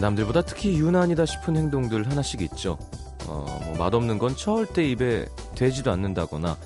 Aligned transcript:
남들보다 0.00 0.42
특히 0.42 0.78
유난이다 0.78 1.26
싶은 1.26 1.56
행동들 1.56 2.10
하나씩 2.10 2.40
있죠. 2.42 2.78
어, 3.26 3.60
뭐 3.64 3.76
맛없는 3.76 4.18
건 4.18 4.34
절대 4.34 4.84
입에 4.84 5.26
되지도 5.54 5.92
않는다거나 5.92 6.56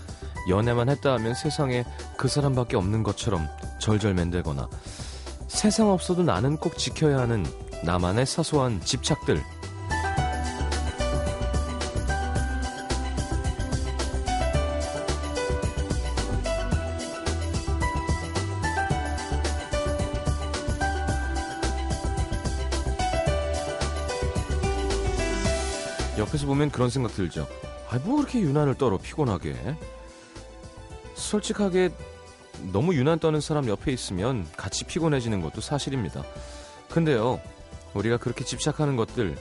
연애만 0.49 0.89
했다 0.89 1.15
하면 1.15 1.35
세상에 1.35 1.85
그 2.17 2.29
사람밖에 2.29 2.77
없는 2.77 3.03
것처럼 3.03 3.49
절절 3.81 4.15
맨들거나 4.15 4.69
세상 5.49 5.91
없어도 5.91 6.23
나는 6.23 6.57
꼭 6.57 6.79
지켜야 6.79 7.19
하는 7.19 7.45
나만의 7.85 8.27
사소한 8.27 8.81
집착들 8.81 9.43
그런 26.75 26.91
생각 26.91 27.15
들죠. 27.15 27.47
아, 27.89 28.01
뭐 28.05 28.17
그렇게 28.17 28.41
유난을 28.41 28.75
떨어 28.75 28.99
피곤하게. 28.99 29.55
솔직하게 31.15 31.91
너무 32.73 32.95
유난 32.95 33.21
떠는 33.21 33.41
사람 33.41 33.69
옆에 33.69 33.93
있으면 33.93 34.45
같이 34.57 34.85
피곤해지는 34.85 35.41
것도 35.41 35.61
사실입니다. 35.61 36.25
근데요, 36.91 37.41
우리가 37.95 38.17
그렇게 38.17 38.45
집착하는 38.45 38.97
것들, 38.97 39.37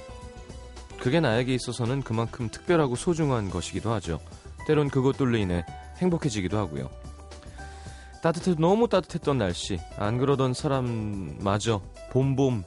그게 1.00 1.20
나에게 1.20 1.56
있어서는 1.56 2.03
그만큼 2.03 2.50
특별하고 2.50 2.95
소중한 2.95 3.50
것이기도 3.50 3.92
하죠. 3.94 4.20
때론 4.68 4.90
그것들로 4.90 5.36
인해 5.36 5.66
행복해지기도 5.97 6.56
하고요. 6.59 6.92
따뜻해도 8.22 8.62
너무 8.62 8.88
따뜻했던 8.88 9.40
날씨, 9.40 9.80
안 9.97 10.20
그러던 10.20 10.53
사람마저 10.53 11.81
봄봄 12.12 12.64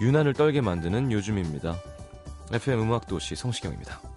유난을 0.00 0.34
떨게 0.34 0.60
만드는 0.60 1.10
요즘입니다. 1.10 1.76
FM 2.50 2.80
음악도시 2.82 3.36
성시경입니다. 3.36 4.11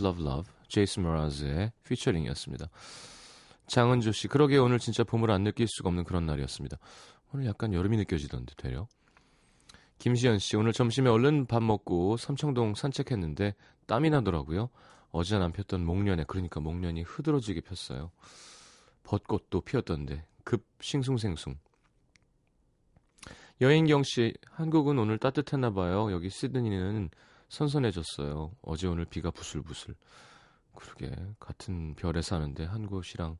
Love 0.00 0.22
Love 0.22 0.24
Love, 0.24 0.52
제이슨 0.68 1.02
모라즈의 1.02 1.72
피처링이었습니다. 1.84 2.68
장은조 3.66 4.12
씨, 4.12 4.28
그러게 4.28 4.58
오늘 4.58 4.78
진짜 4.78 5.04
봄을 5.04 5.30
안 5.30 5.44
느낄 5.44 5.68
수가 5.68 5.88
없는 5.88 6.04
그런 6.04 6.26
날이었습니다. 6.26 6.76
오늘 7.32 7.46
약간 7.46 7.72
여름이 7.72 7.96
느껴지던데 7.98 8.54
되려. 8.56 8.88
김시연 9.98 10.38
씨, 10.38 10.56
오늘 10.56 10.72
점심에 10.72 11.08
얼른 11.10 11.46
밥 11.46 11.62
먹고 11.62 12.16
삼청동 12.16 12.74
산책했는데 12.74 13.54
땀이 13.86 14.10
나더라고요. 14.10 14.70
어제 15.12 15.36
안 15.36 15.52
폈던 15.52 15.84
목련에, 15.84 16.24
그러니까 16.26 16.60
목련이 16.60 17.02
흐드러지게 17.02 17.60
폈어요. 17.60 18.10
벚꽃도 19.04 19.60
피었던데 19.60 20.24
급 20.44 20.64
싱숭생숭. 20.80 21.56
여인경 23.60 24.04
씨, 24.04 24.32
한국은 24.50 24.98
오늘 24.98 25.18
따뜻했나 25.18 25.72
봐요. 25.72 26.10
여기 26.12 26.30
시드니는 26.30 27.10
선선해졌어요. 27.50 28.52
어제 28.62 28.86
오늘 28.86 29.04
비가 29.04 29.30
부슬부슬. 29.30 29.94
그러게 30.74 31.14
같은 31.38 31.94
별에 31.96 32.22
사는데 32.22 32.64
한 32.64 32.86
곳이랑 32.86 33.36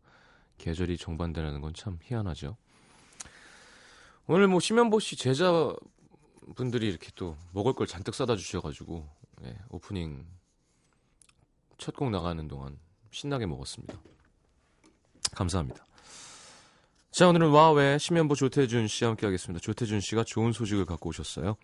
계절이 0.59 0.98
정반대라는 0.98 1.60
건 1.62 1.72
참 1.75 1.98
희한하죠. 2.03 2.56
오늘 4.26 4.48
뭐 4.48 4.60
심현보 4.60 5.00
씨 5.00 5.16
제자 5.16 5.72
분들이 6.54 6.88
이렇게 6.88 7.10
또 7.15 7.37
먹을 7.53 7.72
걸 7.72 7.87
잔뜩 7.87 8.15
싸다 8.15 8.37
주셔가지고 8.37 9.09
예, 9.44 9.56
오프닝 9.71 10.27
첫 11.78 11.94
곡 11.94 12.10
나가는 12.10 12.47
동안 12.47 12.78
신나게 13.10 13.47
먹었습니다. 13.47 13.98
감사합니다. 15.34 15.87
자 17.12 17.28
오늘은 17.28 17.50
와외 17.50 17.97
심현보 17.97 18.34
조태준 18.34 18.88
씨와 18.88 19.10
함께 19.10 19.25
하겠습니다. 19.27 19.62
조태준 19.62 20.00
씨가 20.00 20.25
좋은 20.25 20.53
소식을 20.53 20.84
갖고 20.84 21.09
오셨어요. 21.09 21.56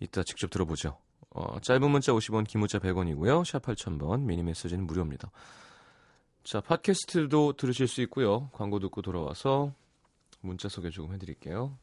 이따 0.00 0.22
직접 0.22 0.48
들어보죠. 0.50 0.96
어, 1.36 1.60
짧은 1.60 1.90
문자 1.90 2.12
50원, 2.12 2.48
긴 2.48 2.60
문자 2.60 2.78
100원이고요. 2.78 3.44
샵 3.44 3.60
8000번, 3.60 4.22
미니 4.22 4.42
메시지는 4.42 4.86
무료입니다. 4.86 5.30
자, 6.44 6.62
팟캐스트도 6.62 7.58
들으실 7.58 7.88
수 7.88 8.00
있고요. 8.02 8.48
광고 8.52 8.78
듣고 8.78 9.02
돌아와서 9.02 9.74
문자 10.40 10.70
소개 10.70 10.88
조금 10.88 11.12
해드릴게요. 11.12 11.76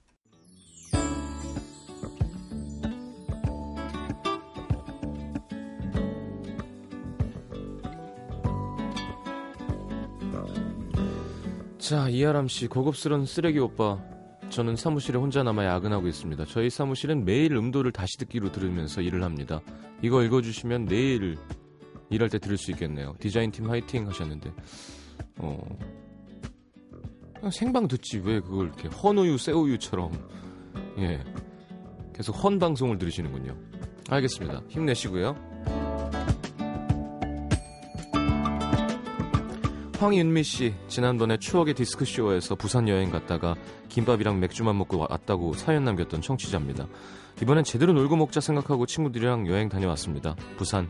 자, 11.77 12.09
이하람 12.09 12.47
씨, 12.47 12.65
고급스러운 12.65 13.27
쓰레기 13.27 13.59
오빠. 13.59 14.12
저는 14.53 14.75
사무실에 14.75 15.17
혼자 15.17 15.41
남아 15.41 15.65
야근하고 15.65 16.07
있습니다. 16.07 16.45
저희 16.45 16.69
사무실은 16.69 17.25
매일 17.25 17.55
음도를 17.55 17.91
다시 17.91 18.19
듣기로 18.19 18.51
들으면서 18.51 19.01
일을 19.01 19.23
합니다. 19.23 19.61
이거 20.03 20.21
읽어주시면 20.21 20.85
내일 20.85 21.37
일할 22.11 22.29
때 22.29 22.37
들을 22.37 22.55
수 22.55 22.69
있겠네요. 22.69 23.15
디자인팀 23.19 23.67
화이팅 23.67 24.07
하셨는데, 24.07 24.53
어, 25.39 25.57
생방 27.51 27.87
듣지 27.87 28.19
왜 28.19 28.41
그걸 28.41 28.67
이렇게 28.67 28.89
헌우유, 28.89 29.39
새우유처럼, 29.39 30.11
예, 30.99 31.23
계속 32.13 32.33
헌 32.33 32.59
방송을 32.59 32.99
들으시는군요. 32.99 33.57
알겠습니다. 34.07 34.61
힘내시고요. 34.69 35.52
황윤미 40.03 40.43
씨, 40.43 40.73
지난번에 40.89 41.37
추억의 41.37 41.75
디스크 41.75 42.03
쇼에서 42.03 42.55
부산 42.55 42.89
여행 42.89 43.09
갔다가 43.09 43.55
김밥이랑 43.87 44.37
맥주만 44.41 44.77
먹고 44.77 44.97
왔다고 44.97 45.53
사연 45.53 45.85
남겼던 45.85 46.19
청취자입니다. 46.19 46.89
이번엔 47.41 47.63
제대로 47.63 47.93
놀고 47.93 48.17
먹자 48.17 48.41
생각하고 48.41 48.85
친구들이랑 48.85 49.47
여행 49.47 49.69
다녀왔습니다. 49.69 50.35
부산. 50.57 50.89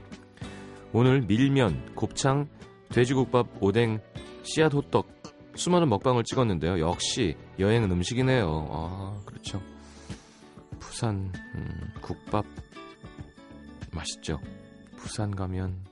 오늘 0.94 1.22
밀면, 1.22 1.94
곱창, 1.94 2.50
돼지국밥, 2.90 3.62
오뎅, 3.62 4.02
씨앗 4.42 4.74
호떡, 4.74 5.08
수많은 5.54 5.90
먹방을 5.90 6.24
찍었는데요. 6.24 6.80
역시 6.80 7.38
여행은 7.60 7.92
음식이네요. 7.92 8.68
아, 8.72 9.22
그렇죠. 9.26 9.62
부산, 10.80 11.32
음, 11.54 11.92
국밥, 12.02 12.46
맛있죠. 13.92 14.40
부산 14.98 15.36
가면, 15.36 15.86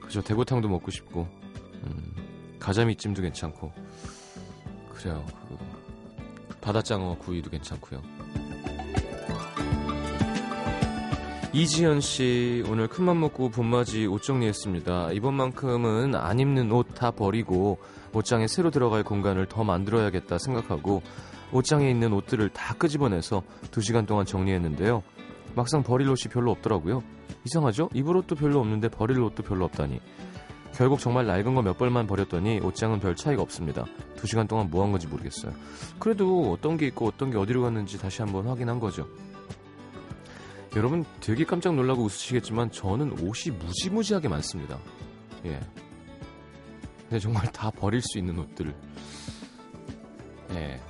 그죠. 0.00 0.22
대구탕도 0.22 0.70
먹고 0.70 0.90
싶고, 0.90 1.41
음, 1.84 2.56
가자미찜도 2.58 3.22
괜찮고 3.22 3.72
그래요. 4.94 5.24
그 5.48 5.56
바다장어 6.60 7.16
구이도 7.18 7.50
괜찮고요. 7.50 8.00
이지연 11.54 12.00
씨 12.00 12.64
오늘 12.68 12.88
큰맘 12.88 13.20
먹고 13.20 13.50
봄맞이 13.50 14.06
옷 14.06 14.22
정리했습니다. 14.22 15.12
이번만큼은 15.12 16.14
안 16.14 16.40
입는 16.40 16.72
옷 16.72 16.94
다 16.94 17.10
버리고 17.10 17.78
옷장에 18.14 18.46
새로 18.46 18.70
들어갈 18.70 19.02
공간을 19.02 19.46
더 19.46 19.62
만들어야겠다 19.62 20.38
생각하고 20.38 21.02
옷장에 21.52 21.90
있는 21.90 22.12
옷들을 22.14 22.48
다 22.50 22.74
끄집어내서 22.74 23.42
2시간 23.70 24.06
동안 24.06 24.24
정리했는데요. 24.24 25.02
막상 25.54 25.82
버릴 25.82 26.08
옷이 26.08 26.32
별로 26.32 26.50
없더라고요. 26.52 27.02
이상하죠? 27.44 27.90
입을 27.92 28.16
옷도 28.16 28.34
별로 28.34 28.60
없는데 28.60 28.88
버릴 28.88 29.20
옷도 29.20 29.42
별로 29.42 29.66
없다니. 29.66 30.00
결국 30.74 31.00
정말 31.00 31.26
낡은 31.26 31.54
거 31.54 31.62
몇 31.62 31.76
벌만 31.76 32.06
버렸더니 32.06 32.58
옷장은 32.60 33.00
별 33.00 33.14
차이가 33.14 33.42
없습니다. 33.42 33.84
두 34.16 34.26
시간 34.26 34.46
동안 34.48 34.70
뭐 34.70 34.82
한 34.84 34.90
건지 34.90 35.06
모르겠어요. 35.06 35.52
그래도 35.98 36.52
어떤 36.52 36.76
게 36.76 36.86
있고 36.86 37.06
어떤 37.06 37.30
게 37.30 37.36
어디로 37.38 37.62
갔는지 37.62 37.98
다시 37.98 38.22
한번 38.22 38.46
확인한 38.48 38.80
거죠. 38.80 39.06
여러분 40.74 41.04
되게 41.20 41.44
깜짝 41.44 41.74
놀라고 41.74 42.02
웃으시겠지만 42.04 42.70
저는 42.70 43.12
옷이 43.20 43.54
무지무지하게 43.58 44.28
많습니다. 44.28 44.78
예. 45.44 45.60
근데 47.02 47.18
정말 47.18 47.44
다 47.52 47.70
버릴 47.70 48.00
수 48.00 48.18
있는 48.18 48.38
옷들. 48.38 48.74
예. 50.54 50.80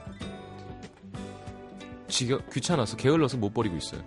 지겨, 2.06 2.38
귀찮아서 2.52 2.96
게을러서 2.96 3.38
못 3.38 3.52
버리고 3.52 3.76
있어요. 3.76 4.02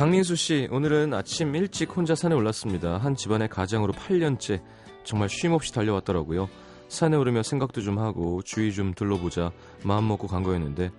강민수 0.00 0.34
씨, 0.34 0.66
오늘은 0.70 1.12
아침 1.12 1.54
일찍 1.54 1.94
혼자 1.94 2.14
산에 2.14 2.34
올랐습니다. 2.34 2.96
한 2.96 3.14
집안의 3.14 3.48
가장으로 3.48 3.92
8년째 3.92 4.62
정말 5.04 5.28
쉼 5.28 5.52
없이 5.52 5.74
달려왔더라고요. 5.74 6.48
산에 6.88 7.18
오르며 7.18 7.42
생각도 7.42 7.82
좀 7.82 7.98
하고 7.98 8.40
주위 8.42 8.72
좀 8.72 8.94
둘러보자 8.94 9.52
마음 9.84 10.08
먹고 10.08 10.26
간 10.26 10.42
거였는데 10.42 10.90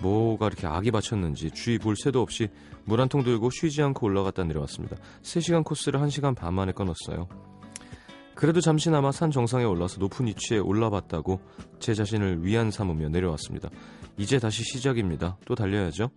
뭐가 0.00 0.46
이렇게 0.46 0.68
악이 0.68 0.92
받쳤는지 0.92 1.50
주위 1.50 1.78
볼 1.78 1.96
새도 1.96 2.22
없이 2.22 2.46
물 2.84 3.00
한 3.00 3.08
통 3.08 3.24
들고 3.24 3.50
쉬지 3.50 3.82
않고 3.82 4.06
올라갔다 4.06 4.44
내려왔습니다. 4.44 4.94
3시간 5.22 5.64
코스를 5.64 5.98
1시간 5.98 6.36
반 6.36 6.54
만에 6.54 6.70
끊었어요. 6.70 7.26
그래도 8.36 8.60
잠시나마 8.60 9.10
산 9.10 9.32
정상에 9.32 9.64
올라서 9.64 9.98
높은 9.98 10.28
위치에 10.28 10.58
올라봤다고 10.58 11.40
제 11.80 11.94
자신을 11.94 12.46
위안 12.46 12.70
삼으며 12.70 13.08
내려왔습니다. 13.08 13.70
이제 14.18 14.38
다시 14.38 14.62
시작입니다. 14.62 15.36
또 15.46 15.56
달려야죠. 15.56 16.10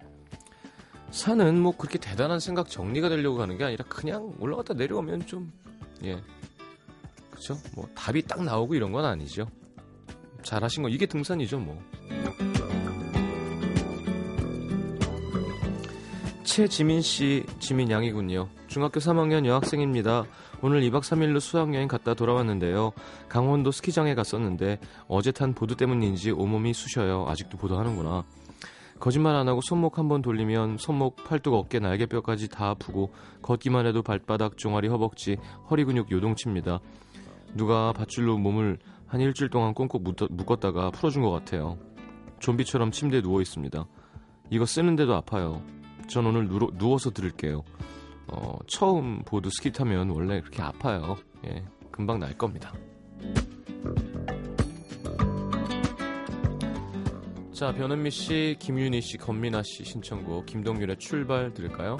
산은 1.13 1.59
뭐 1.59 1.77
그렇게 1.77 1.99
대단한 1.99 2.39
생각 2.39 2.67
정리가 2.69 3.07
되려고 3.07 3.39
하는 3.39 3.55
게 3.55 3.63
아니라 3.63 3.85
그냥 3.87 4.33
올라갔다 4.39 4.73
내려오면 4.73 5.27
좀 5.27 5.53
예. 6.03 6.19
그쵸? 7.29 7.55
뭐 7.75 7.87
답이 7.93 8.23
딱 8.23 8.43
나오고 8.43 8.73
이런 8.73 8.91
건 8.91 9.05
아니죠. 9.05 9.47
잘하신 10.41 10.81
거 10.83 10.89
이게 10.89 11.05
등산이죠, 11.05 11.59
뭐. 11.59 11.79
최지민 16.43 17.01
씨, 17.01 17.45
지민 17.59 17.89
양이군요. 17.91 18.49
중학교 18.67 18.99
3학년 18.99 19.45
여학생입니다. 19.45 20.25
오늘 20.61 20.81
2박 20.81 21.01
3일로 21.01 21.39
수학여행 21.39 21.87
갔다 21.87 22.15
돌아왔는데요. 22.15 22.91
강원도 23.29 23.71
스키장에 23.71 24.15
갔었는데 24.15 24.79
어제 25.07 25.31
탄 25.31 25.53
보드 25.53 25.75
때문인지 25.75 26.31
온몸이 26.31 26.73
쑤셔요. 26.73 27.25
아직도 27.27 27.57
보도하는구나. 27.57 28.23
거짓말 29.03 29.35
안 29.35 29.49
하고 29.49 29.59
손목 29.61 29.97
한 29.97 30.07
번 30.07 30.21
돌리면 30.21 30.77
손목, 30.77 31.17
팔뚝, 31.25 31.53
어깨, 31.55 31.79
날개뼈까지 31.79 32.47
다 32.47 32.69
아프고 32.69 33.11
걷기만 33.41 33.85
해도 33.85 34.01
발바닥, 34.01 34.57
종아리, 34.57 34.87
허벅지, 34.87 35.35
허리 35.69 35.83
근육 35.83 36.09
요동칩니다. 36.09 36.79
누가 37.53 37.91
밧줄로 37.91 38.37
몸을 38.37 38.79
한 39.07 39.19
일주일 39.19 39.49
동안 39.49 39.73
꽁꽁 39.73 40.03
묶- 40.03 40.31
묶었다가 40.31 40.91
풀어준 40.91 41.21
것 41.21 41.31
같아요. 41.31 41.77
좀비처럼 42.39 42.91
침대에 42.91 43.21
누워 43.21 43.41
있습니다. 43.41 43.85
이거 44.51 44.65
쓰는데도 44.65 45.13
아파요. 45.15 45.61
전 46.07 46.25
오늘 46.25 46.47
누워, 46.47 46.69
누워서 46.77 47.09
들을게요. 47.11 47.61
어, 48.27 48.57
처음 48.67 49.21
보드 49.25 49.49
스키 49.51 49.71
타면 49.73 50.11
원래 50.11 50.39
그렇게 50.39 50.61
아파요. 50.61 51.17
예, 51.45 51.65
금방 51.91 52.19
날 52.19 52.37
겁니다. 52.37 52.71
자, 57.53 57.71
변은미 57.71 58.09
씨, 58.09 58.55
김윤희 58.59 58.99
씨, 59.01 59.17
건민아 59.17 59.61
씨 59.61 59.85
신청곡 59.85 60.47
김동률의 60.47 60.97
출발 60.97 61.53
들을까요? 61.53 61.97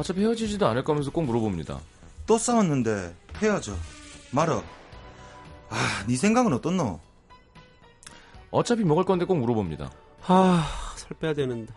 어차피 0.00 0.22
헤어지지도 0.22 0.66
않을 0.66 0.82
거면서 0.82 1.10
꼭 1.10 1.22
물어봅니다. 1.24 1.78
또 2.26 2.38
싸웠는데 2.38 3.14
헤어져 3.36 3.74
말어 4.30 4.62
아, 5.68 6.04
네 6.08 6.16
생각은 6.16 6.54
어떻노? 6.54 6.98
어차피 8.50 8.82
먹을 8.82 9.04
건데 9.04 9.26
꼭 9.26 9.36
물어봅니다. 9.36 9.90
아, 10.26 10.66
살 10.96 11.10
빼야 11.18 11.34
되는데. 11.34 11.72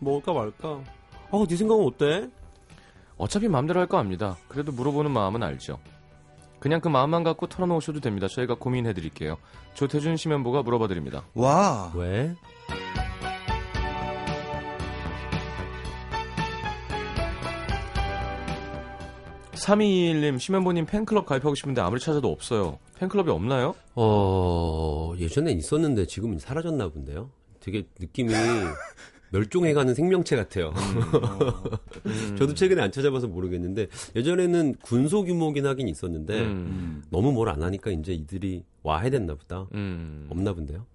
먹을까 0.00 0.32
말까? 0.32 0.80
어, 1.30 1.46
네 1.46 1.56
생각은 1.56 1.84
어때? 1.86 2.28
어차피 3.16 3.46
마음대로 3.48 3.78
할 3.80 3.86
거 3.86 3.96
압니다. 3.98 4.36
그래도 4.48 4.72
물어보는 4.72 5.12
마음은 5.12 5.42
알죠. 5.44 5.78
그냥 6.58 6.80
그 6.80 6.88
마음만 6.88 7.22
갖고 7.22 7.46
털어놓으셔도 7.46 8.00
됩니다. 8.00 8.26
저희가 8.26 8.54
고민해드릴게요. 8.54 9.36
조태준 9.74 10.16
심연보가 10.16 10.62
물어봐드립니다. 10.62 11.22
와 11.34 11.92
왜? 11.94 12.34
삼2 19.58 19.82
1 20.10 20.20
1님 20.20 20.38
심연보님 20.38 20.86
팬클럽 20.86 21.26
가입하고 21.26 21.54
싶은데 21.54 21.80
아무리 21.80 22.00
찾아도 22.00 22.30
없어요. 22.30 22.78
팬클럽이 22.98 23.30
없나요? 23.30 23.74
어, 23.94 25.12
예전엔 25.18 25.58
있었는데 25.58 26.06
지금은 26.06 26.38
사라졌나 26.38 26.88
본데요. 26.88 27.30
되게 27.60 27.86
느낌이 27.98 28.32
멸종해가는 29.30 29.94
생명체 29.94 30.36
같아요. 30.36 30.72
음. 32.06 32.36
저도 32.38 32.54
최근에 32.54 32.80
안 32.80 32.90
찾아봐서 32.90 33.26
모르겠는데 33.26 33.88
예전에는 34.16 34.76
군소 34.80 35.24
규모긴 35.24 35.66
하긴 35.66 35.88
있었는데 35.88 36.40
음. 36.40 37.02
너무 37.10 37.32
뭘 37.32 37.48
안 37.48 37.62
하니까 37.62 37.90
이제 37.90 38.12
이들이 38.14 38.64
와야 38.82 39.10
됐나 39.10 39.34
보다. 39.34 39.66
음. 39.74 40.26
없나 40.30 40.54
본데요. 40.54 40.86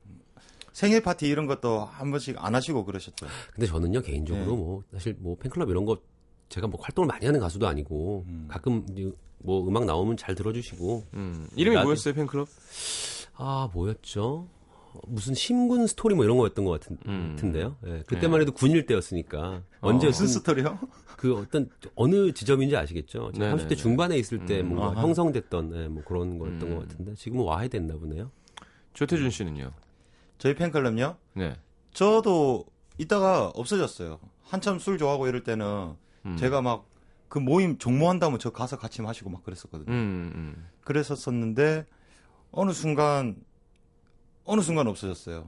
생일 0.72 1.02
파티 1.04 1.28
이런 1.28 1.46
것도 1.46 1.82
한 1.86 2.10
번씩 2.10 2.36
안 2.44 2.56
하시고 2.56 2.84
그러셨죠? 2.86 3.28
근데 3.54 3.68
저는요 3.68 4.02
개인적으로 4.02 4.46
네. 4.46 4.52
뭐 4.58 4.84
사실 4.92 5.16
뭐 5.20 5.38
팬클럽 5.38 5.70
이런 5.70 5.86
거 5.86 5.98
제가 6.54 6.68
뭐 6.68 6.80
활동을 6.80 7.08
많이 7.08 7.26
하는 7.26 7.40
가수도 7.40 7.68
아니고 7.68 8.26
음. 8.28 8.46
가끔 8.48 8.86
이제 8.92 9.12
뭐 9.40 9.68
음악 9.68 9.86
나오면 9.86 10.18
잘 10.18 10.36
들어주시고 10.36 11.04
음. 11.16 11.48
이름이 11.56 11.76
나도- 11.78 11.84
뭐였어요, 11.84 12.14
팬클럽? 12.14 12.48
아 13.36 13.70
뭐였죠? 13.74 14.48
어, 14.94 15.00
무슨 15.08 15.34
심군 15.34 15.88
스토리 15.88 16.14
뭐 16.14 16.24
이런 16.24 16.38
거였던 16.38 16.64
것 16.64 16.80
같은, 16.80 16.98
음. 17.08 17.34
같은데요. 17.36 17.76
예, 17.88 18.04
그때만 18.06 18.40
해도 18.42 18.52
군일 18.52 18.86
때였으니까 18.86 19.64
언제 19.82 20.06
무슨 20.08 20.26
무슨 20.26 20.40
스토리요? 20.40 20.78
그 21.18 21.36
어떤 21.36 21.68
어느 21.96 22.32
지점인지 22.32 22.78
아시겠죠? 22.78 23.32
제가 23.34 23.48
네네네. 23.56 23.66
30대 23.66 23.76
중반에 23.76 24.16
있을 24.18 24.46
때 24.46 24.62
음. 24.62 24.76
뭔가 24.76 24.92
아하. 24.92 25.02
형성됐던 25.02 25.76
예, 25.76 25.88
뭐 25.88 26.04
그런 26.04 26.38
거였던 26.38 26.70
음. 26.72 26.76
것 26.78 26.88
같은데 26.88 27.16
지금은 27.16 27.46
와야 27.46 27.68
됐나 27.68 27.96
보네요. 27.96 28.30
조태준 28.94 29.32
씨는요? 29.32 29.72
저희 30.38 30.54
팬클럽요? 30.54 31.18
네. 31.34 31.56
저도 31.94 32.66
이따가 33.00 33.48
없어졌어요. 33.56 34.20
한참 34.44 34.78
술 34.78 35.00
좋아하고 35.00 35.28
이럴 35.28 35.44
때는 35.44 35.96
음. 36.26 36.38
제가 36.38 36.62
막 36.62 36.92
그 37.34 37.40
모임 37.40 37.80
종모한다면 37.80 38.38
저 38.38 38.52
가서 38.52 38.78
같이 38.78 39.02
마시고 39.02 39.32
막 39.32 39.44
그랬었거든요. 39.44 39.92
음, 39.92 40.32
음. 40.36 40.68
그랬었었는데 40.84 41.88
어느 42.52 42.72
순간 42.74 43.38
어느 44.46 44.62
순간 44.62 44.86
없어졌어요. 44.88 45.48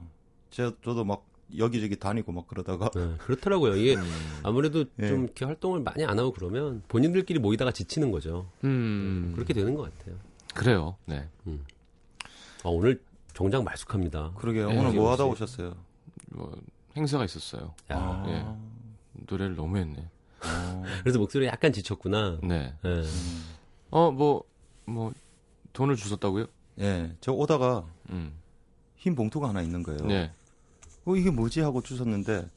제 0.50 0.72
저도 0.82 1.04
막 1.04 1.24
여기저기 1.56 1.94
다니고 1.94 2.32
막 2.32 2.48
그러다가 2.48 2.90
예, 2.96 3.14
그렇더라고요. 3.18 3.76
이게 3.76 3.94
음. 3.94 4.02
아무래도 4.42 4.84
예. 4.98 5.06
좀 5.06 5.22
이렇게 5.26 5.44
활동을 5.44 5.78
많이 5.78 6.04
안 6.04 6.18
하고 6.18 6.32
그러면 6.32 6.82
본인들끼리 6.88 7.38
모이다가 7.38 7.70
지치는 7.70 8.10
거죠. 8.10 8.50
음. 8.64 9.30
그렇게 9.36 9.54
되는 9.54 9.76
것 9.76 9.82
같아요. 9.96 10.16
그래요. 10.56 10.96
네. 11.04 11.28
아, 12.64 12.68
오늘 12.68 13.00
정장 13.32 13.62
말쑥합니다. 13.62 14.32
그러게요. 14.38 14.70
예, 14.72 14.76
오늘 14.76 14.92
뭐 14.92 15.12
하다 15.12 15.22
혹시- 15.22 15.44
오셨어요? 15.44 15.76
뭐 16.30 16.60
행사가 16.96 17.24
있었어요. 17.24 17.74
야, 17.92 17.96
아. 17.96 18.24
예. 18.26 18.44
노래를 19.28 19.54
너무 19.54 19.76
했네. 19.76 20.10
어. 20.46 20.82
그래서 21.02 21.18
목소리가 21.18 21.52
약간 21.52 21.72
지쳤구나. 21.72 22.38
네. 22.42 22.72
예. 22.84 23.02
어, 23.90 24.10
뭐, 24.10 24.44
뭐, 24.84 25.12
돈을 25.72 25.96
주셨다고요? 25.96 26.46
예, 26.80 27.14
저 27.20 27.32
오다가 27.32 27.84
음. 28.10 28.32
흰 28.96 29.14
봉투가 29.14 29.48
하나 29.48 29.62
있는 29.62 29.82
거예요. 29.82 30.00
네. 30.06 30.32
어, 31.04 31.16
이게 31.16 31.30
뭐지 31.30 31.60
하고 31.60 31.80
주셨는데 31.80 32.48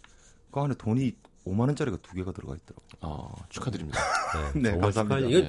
그 0.51 0.59
안에 0.59 0.73
돈이 0.75 1.13
5만 1.45 1.61
원짜리가 1.61 1.97
두 2.01 2.13
개가 2.15 2.31
들어가 2.31 2.55
있더라고요. 2.55 2.87
어, 3.01 3.33
축하드립니다. 3.49 3.99
네, 4.53 4.59
네, 4.61 4.71
정말 4.71 4.91
감사합니다. 4.91 5.29
네. 5.29 5.47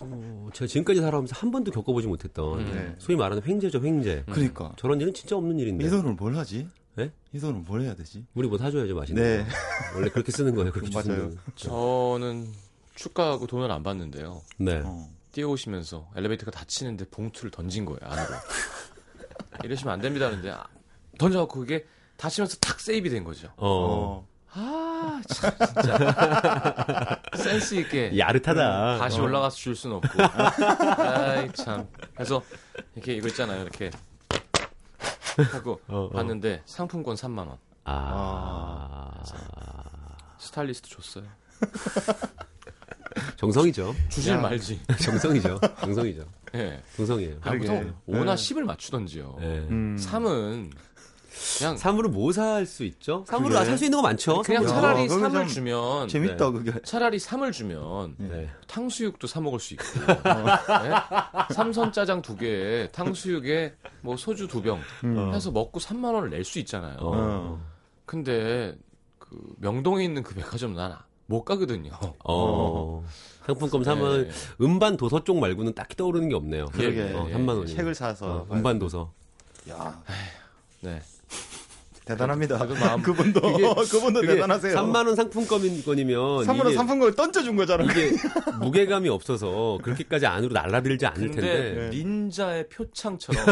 어, 0.00 0.48
제가 0.52 0.66
지금까지 0.68 1.00
살아오면서 1.00 1.34
한 1.36 1.50
번도 1.50 1.72
겪어보지 1.72 2.06
못했던 2.06 2.60
음. 2.60 2.72
네. 2.72 2.94
소위 2.98 3.16
말하는 3.16 3.42
횡재죠, 3.44 3.80
횡재. 3.82 4.24
그러니까 4.26 4.72
저런 4.76 5.00
일은 5.00 5.12
진짜 5.12 5.36
없는 5.36 5.58
일인데. 5.58 5.86
이 5.86 5.90
돈을 5.90 6.14
뭘 6.14 6.36
하지? 6.36 6.68
네? 6.98 7.12
이 7.32 7.38
돈을 7.38 7.60
뭘 7.60 7.82
해야 7.82 7.94
되지? 7.94 8.26
우리 8.34 8.48
뭐 8.48 8.58
사줘야죠, 8.58 8.96
맛있는 8.96 9.22
네. 9.22 9.44
거. 9.44 9.96
원래 9.96 10.10
그렇게 10.10 10.32
쓰는 10.32 10.52
거예요, 10.56 10.72
그렇게 10.72 10.90
맞아요. 10.92 11.30
저는 11.54 12.52
축가하고 12.96 13.46
돈을 13.46 13.70
안 13.70 13.84
받는데요. 13.84 14.42
네. 14.56 14.82
어. 14.84 15.08
뛰어오시면서 15.30 16.10
엘리베이터가 16.16 16.50
닫히는데 16.50 17.04
봉투를 17.10 17.52
던진 17.52 17.84
거예요 17.84 18.00
안으로. 18.02 18.34
이러시면 19.62 19.94
안 19.94 20.00
됩니다. 20.00 20.28
근데 20.28 20.50
아, 20.50 20.64
던져갖고 21.20 21.60
그게 21.60 21.86
닫히면서 22.16 22.56
탁 22.56 22.80
세이브 22.80 23.08
된 23.10 23.22
거죠. 23.22 23.48
어. 23.58 24.26
아, 24.50 25.22
참, 25.28 25.52
진짜. 25.56 27.20
센스 27.36 27.74
있게. 27.76 28.18
야릇하다. 28.18 28.98
다시 28.98 29.20
어. 29.20 29.22
올라가서 29.22 29.54
줄 29.56 29.76
수는 29.76 29.96
없고. 29.96 30.20
아이, 30.20 31.52
참. 31.52 31.86
그래서, 32.14 32.42
이렇게 32.96 33.14
이거 33.14 33.28
있잖아요. 33.28 33.62
이렇게. 33.62 33.90
하고, 35.52 35.80
어, 35.88 36.04
어. 36.04 36.08
봤는데, 36.10 36.62
상품권 36.64 37.16
3만 37.16 37.38
원. 37.38 37.56
아. 37.84 39.10
스타일리스트 40.38 40.88
줬어요. 40.90 41.24
정성이죠. 43.36 43.94
주질 44.08 44.34
야. 44.34 44.40
말지. 44.40 44.80
정성이죠. 45.02 45.58
정성이죠. 45.80 46.24
예. 46.54 46.82
정성이에요. 46.96 47.36
아. 47.42 47.50
보통 47.52 47.94
5나 48.08 48.34
10을 48.34 48.62
맞추던지요. 48.62 49.36
네. 49.40 49.58
음. 49.70 49.96
3은, 49.98 50.70
그냥, 51.58 51.76
삼으로 51.76 52.08
뭐살 52.08 52.66
수 52.66 52.84
있죠? 52.84 53.24
삼으로 53.28 53.54
그게. 53.54 53.64
살수 53.64 53.84
있는 53.84 53.98
거 53.98 54.02
많죠. 54.02 54.42
그냥 54.42 54.64
야, 54.64 54.66
차라리 54.68 55.06
3을 55.08 55.32
좀 55.32 55.46
주면, 55.46 56.08
재밌다 56.08 56.50
그게. 56.50 56.72
차라리 56.84 57.18
3을 57.18 57.52
주면, 57.52 58.14
네. 58.18 58.48
탕수육도 58.66 59.26
사 59.26 59.40
먹을 59.40 59.60
수 59.60 59.74
있고 59.74 59.82
네? 60.14 61.54
삼선 61.54 61.92
짜장 61.92 62.22
두 62.22 62.36
개에 62.36 62.88
탕수육에 62.88 63.74
뭐 64.02 64.16
소주 64.16 64.46
두병 64.48 64.80
음. 65.04 65.34
해서 65.34 65.50
먹고 65.50 65.80
3만 65.80 66.14
원을 66.14 66.30
낼 66.30 66.44
수 66.44 66.58
있잖아요. 66.60 66.96
어. 67.00 67.12
어. 67.14 67.66
근데 68.06 68.76
그 69.18 69.36
명동에 69.58 70.04
있는 70.04 70.22
그 70.22 70.34
백화점 70.34 70.74
난 70.74 70.96
못 71.30 71.44
가거든요. 71.44 71.90
어. 72.24 73.04
상품권 73.44 73.84
사면 73.84 74.28
네. 74.28 74.30
음반 74.62 74.96
도서 74.96 75.22
쪽 75.24 75.38
말고는 75.38 75.74
딱히 75.74 75.94
떠오르는 75.94 76.30
게 76.30 76.34
없네요. 76.34 76.66
그러게. 76.72 77.02
어, 77.12 77.26
예, 77.28 77.34
3만 77.34 77.48
원이. 77.50 77.74
책을 77.74 77.94
사서 77.94 78.26
어, 78.26 78.46
음반 78.50 78.78
도서. 78.78 79.12
야 79.68 80.02
네. 80.80 81.02
대단합니다. 82.08 82.58
마음- 82.80 83.02
그분도 83.02 83.40
그분도 83.90 84.22
대단하세요. 84.22 84.74
3만 84.76 85.06
원 85.06 85.14
상품권이면 85.16 86.16
3만 86.46 86.64
원 86.64 86.74
상품권을 86.74 87.14
던져준 87.14 87.56
거잖아. 87.56 87.84
이게 87.84 88.12
무게감이 88.60 89.08
없어서 89.08 89.78
그렇게까지 89.82 90.26
안으로 90.26 90.52
날라들지 90.52 91.06
않을 91.06 91.30
근데 91.30 91.40
텐데. 91.40 91.90
닌자의 91.96 92.68
표창처럼 92.68 93.44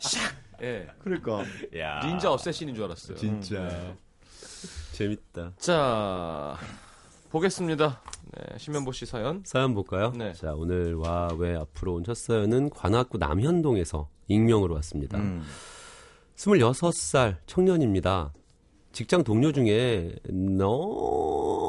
샥 0.00 0.18
예. 0.62 0.88
그러니까 1.02 1.42
야. 1.78 2.00
닌자 2.04 2.32
어쌔신인 2.32 2.74
줄 2.74 2.84
알았어요. 2.84 3.16
진짜 3.16 3.94
재밌다. 4.92 5.52
자 5.58 6.56
보겠습니다. 7.30 8.00
네, 8.36 8.58
신면보 8.58 8.92
씨 8.92 9.06
사연. 9.06 9.42
사연 9.46 9.74
볼까요? 9.74 10.12
네. 10.16 10.32
자, 10.34 10.52
오늘 10.54 10.94
와 10.94 11.28
왜 11.38 11.56
앞으로 11.56 11.94
온 11.94 12.04
첫 12.04 12.16
사연은 12.16 12.70
관악구 12.70 13.18
남현동에서 13.18 14.08
익명으로 14.28 14.74
왔습니다. 14.76 15.16
음. 15.18 15.42
26살 16.38 17.36
청년입니다. 17.46 18.32
직장 18.92 19.22
동료 19.24 19.52
중에 19.52 20.14
너무 20.30 21.68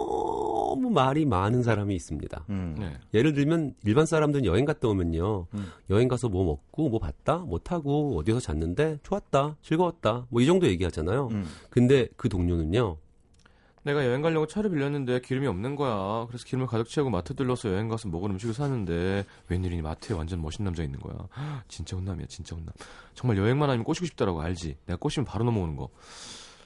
말이 0.92 1.26
많은 1.26 1.64
사람이 1.64 1.94
있습니다. 1.96 2.46
음. 2.50 2.76
네. 2.80 2.94
예를 3.14 3.34
들면 3.34 3.74
일반 3.84 4.06
사람들은 4.06 4.46
여행 4.46 4.66
갔다 4.66 4.88
오면요. 4.88 5.48
음. 5.54 5.66
여행 5.90 6.08
가서 6.08 6.30
뭐 6.30 6.46
먹고 6.46 6.90
뭐 6.90 7.00
봤다? 7.00 7.38
뭐 7.40 7.60
타고 7.60 8.18
어디서 8.18 8.40
잤는데 8.40 9.00
좋았다. 9.04 9.58
즐거웠다. 9.62 10.28
뭐 10.30 10.42
이 10.42 10.46
정도 10.46 10.68
얘기하잖아요. 10.68 11.28
음. 11.32 11.46
근데 11.70 12.08
그 12.16 12.30
동료는요. 12.30 12.98
내가 13.84 14.06
여행 14.06 14.22
가려고 14.22 14.46
차를 14.48 14.70
빌렸는데 14.72 15.22
기름이 15.22 15.48
없는 15.48 15.76
거야. 15.76 16.26
그래서 16.28 16.46
기름을 16.46 16.68
가득 16.68 16.88
채우고 16.90 17.10
마트 17.10 17.34
들러서 17.34 17.70
여행 17.70 17.88
가서 17.88 18.10
먹은 18.10 18.32
음식을 18.32 18.54
사는데 18.54 19.26
웬일이니 19.48 19.82
마트에 19.82 20.16
완전 20.16 20.42
멋있는 20.42 20.66
남자 20.66 20.84
있는 20.84 21.00
거야. 21.00 21.16
헉, 21.16 21.64
진짜 21.68 21.96
혼남이야, 21.96 22.28
진짜 22.28 22.56
혼남. 22.56 22.74
정말 23.14 23.38
여행만 23.38 23.70
아니면 23.70 23.84
꼬시고 23.86 24.06
싶다라고 24.08 24.42
알지. 24.42 24.78
내가 24.86 24.98
꼬시면 24.98 25.26
바로 25.26 25.46
넘어오는 25.46 25.76
거. 25.76 25.90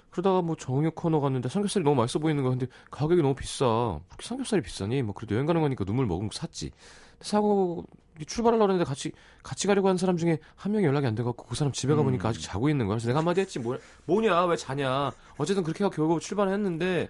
그러다가 0.09 0.41
뭐 0.43 0.55
정육 0.55 0.93
코너 0.93 1.19
갔는데 1.19 1.49
삼겹살이 1.49 1.83
너무 1.83 1.95
맛있어 1.95 2.19
보이는 2.19 2.43
거야. 2.43 2.51
근데 2.51 2.67
가격이 2.91 3.21
너무 3.21 3.33
비싸. 3.33 3.99
그렇게 4.09 4.27
삼겹살이 4.27 4.61
비싸니? 4.61 5.01
뭐 5.01 5.13
그래도 5.13 5.33
여행 5.35 5.47
가는 5.47 5.59
거니까 5.59 5.85
눈물 5.85 6.05
머금고 6.05 6.33
샀지. 6.33 6.71
사고 7.23 7.83
출발하려고 8.27 8.71
했는데 8.71 8.87
같이 8.87 9.11
같이 9.41 9.65
가려고 9.65 9.87
하는 9.87 9.97
사람 9.97 10.17
중에 10.17 10.37
한 10.55 10.71
명이 10.71 10.85
연락이 10.85 11.07
안 11.07 11.15
돼갖고 11.15 11.45
그 11.45 11.55
사람 11.55 11.73
집에 11.73 11.95
가보니까 11.95 12.29
아직 12.29 12.41
자고 12.41 12.69
있는 12.69 12.85
거야. 12.85 12.95
그래서 12.95 13.07
내가 13.07 13.19
한마디 13.19 13.41
했지. 13.41 13.59
뭐, 13.59 13.77
뭐냐? 14.05 14.45
왜 14.45 14.55
자냐? 14.55 15.11
어쨌든 15.37 15.63
그렇게 15.63 15.83
하고 15.83 15.95
결국 15.95 16.19
출발을 16.19 16.53
했는데 16.53 17.09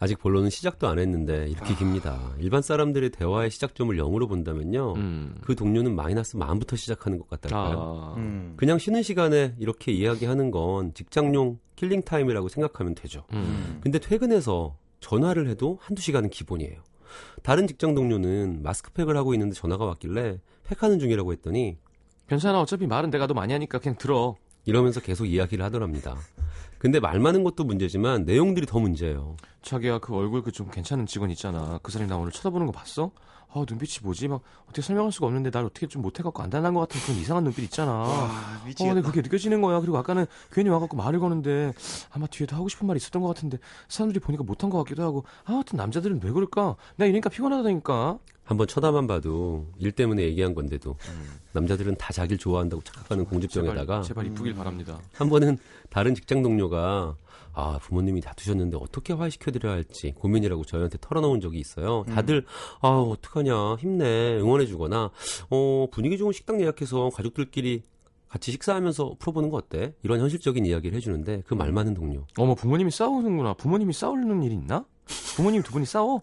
아직 0.00 0.18
본론은 0.18 0.50
시작도 0.50 0.86
안 0.88 0.98
했는데 0.98 1.46
이렇게 1.48 1.74
깁니다. 1.74 2.34
일반 2.38 2.60
사람들의 2.62 3.10
대화의 3.10 3.50
시작점을 3.50 3.96
0으로 3.96 4.28
본다면요. 4.28 4.94
음. 4.96 5.38
그 5.40 5.54
동료는 5.54 5.94
마이너스 5.94 6.36
만부터 6.36 6.76
시작하는 6.76 7.18
것 7.18 7.28
같달까요? 7.30 7.78
아, 7.78 8.14
음. 8.18 8.54
그냥 8.56 8.78
쉬는 8.78 9.02
시간에 9.02 9.54
이렇게 9.58 9.92
이야기하는 9.92 10.50
건 10.50 10.92
직장용 10.94 11.58
killing 11.76 12.02
time이라고 12.02 12.48
생각하면 12.48 12.94
되죠. 12.94 13.24
음. 13.32 13.78
근데 13.82 13.98
퇴근해서 13.98 14.76
전화를 15.00 15.48
해도 15.48 15.78
한두 15.80 16.02
시간은 16.02 16.30
기본이에요. 16.30 16.82
다른 17.42 17.66
직장 17.66 17.94
동료는 17.94 18.62
마스크팩을 18.62 19.16
하고 19.16 19.34
있는데 19.34 19.54
전화가 19.54 19.84
왔길래 19.84 20.40
팩하는 20.64 20.98
중이라고 20.98 21.32
했더니 21.32 21.78
괜찮아. 22.28 22.60
어차피 22.60 22.86
말은 22.86 23.10
내가 23.10 23.26
더 23.26 23.34
많이 23.34 23.52
하니까 23.52 23.78
그냥 23.78 23.96
들어. 23.98 24.36
이러면서 24.66 25.00
계속 25.00 25.26
이야기를 25.26 25.62
하더랍니다. 25.64 26.16
근데 26.78 27.00
말 27.00 27.18
많은 27.18 27.44
것도 27.44 27.64
문제지만 27.64 28.24
내용들이 28.24 28.66
더 28.66 28.78
문제예요. 28.80 29.36
자기야 29.62 29.98
그 29.98 30.14
얼굴 30.14 30.42
그 30.42 30.52
좀 30.52 30.70
괜찮은 30.70 31.06
직원 31.06 31.30
있잖아. 31.30 31.78
그 31.82 31.90
사람이 31.90 32.08
나 32.10 32.16
오늘 32.18 32.30
쳐다보는 32.32 32.66
거 32.66 32.72
봤어? 32.72 33.10
아 33.56 33.64
눈빛이 33.68 33.98
뭐지? 34.02 34.26
막 34.28 34.40
어떻게 34.64 34.82
설명할 34.82 35.12
수가 35.12 35.26
없는데 35.28 35.50
날 35.52 35.64
어떻게 35.64 35.86
좀 35.86 36.02
못해갖고 36.02 36.42
안 36.42 36.50
달란 36.50 36.74
것 36.74 36.80
같은 36.80 37.00
그런 37.02 37.16
이상한 37.18 37.44
눈빛 37.44 37.62
있잖아. 37.62 37.92
와 37.92 38.24
어, 38.24 38.66
미치겠다. 38.66 38.94
근데 38.94 39.06
그게 39.08 39.22
느껴지는 39.22 39.62
거야. 39.62 39.78
그리고 39.80 39.96
아까는 39.96 40.26
괜히 40.52 40.68
와갖고 40.70 40.96
말을 40.96 41.20
거는데 41.20 41.72
아마 42.10 42.26
뒤에도 42.26 42.56
하고 42.56 42.68
싶은 42.68 42.86
말이 42.86 42.96
있었던 42.98 43.22
것 43.22 43.28
같은데 43.28 43.58
사람들이 43.88 44.18
보니까 44.20 44.42
못한 44.44 44.70
것 44.70 44.78
같기도 44.78 45.02
하고 45.04 45.24
아무튼 45.44 45.76
남자들은 45.76 46.20
왜 46.22 46.30
그럴까? 46.32 46.74
내가 46.96 47.06
이러니까 47.06 47.30
피곤하다니까. 47.30 48.18
한번 48.44 48.66
쳐다만 48.66 49.06
봐도 49.06 49.66
일 49.78 49.92
때문에 49.92 50.22
얘기한 50.22 50.54
건데도 50.54 50.96
남자들은 51.52 51.96
다 51.96 52.12
자기를 52.12 52.38
좋아한다고 52.38 52.82
착각하는 52.82 53.24
공주병에다가 53.24 54.02
제발, 54.02 54.26
이쁘길 54.26 54.52
음. 54.52 54.56
바랍니다. 54.56 55.00
한 55.14 55.28
번은 55.30 55.58
다른 55.90 56.14
직장 56.14 56.42
동료가 56.42 57.16
아 57.56 57.78
부모님이 57.80 58.20
다투셨는데 58.20 58.76
어떻게 58.80 59.12
화해시켜드려야 59.12 59.74
할지 59.74 60.12
고민이라고 60.16 60.64
저희한테 60.64 60.98
털어놓은 61.00 61.40
적이 61.40 61.58
있어요. 61.60 62.04
다들 62.08 62.44
아 62.80 62.88
어떡하냐 62.88 63.76
힘내 63.76 64.36
응원해주거나 64.40 65.10
어 65.50 65.86
분위기 65.90 66.18
좋은 66.18 66.32
식당 66.32 66.60
예약해서 66.60 67.10
가족들끼리 67.14 67.82
같이 68.28 68.50
식사하면서 68.50 69.14
풀어보는 69.20 69.50
거 69.50 69.56
어때? 69.58 69.94
이런 70.02 70.18
현실적인 70.18 70.66
이야기를 70.66 70.96
해주는데 70.96 71.42
그 71.46 71.54
말 71.54 71.70
많은 71.70 71.94
동료 71.94 72.26
어머 72.36 72.54
부모님이 72.56 72.90
싸우는구나. 72.90 73.54
부모님이 73.54 73.92
싸우는 73.92 74.42
일이 74.42 74.54
있나? 74.54 74.84
부모님 75.36 75.62
두 75.62 75.70
분이 75.72 75.86
싸워? 75.86 76.22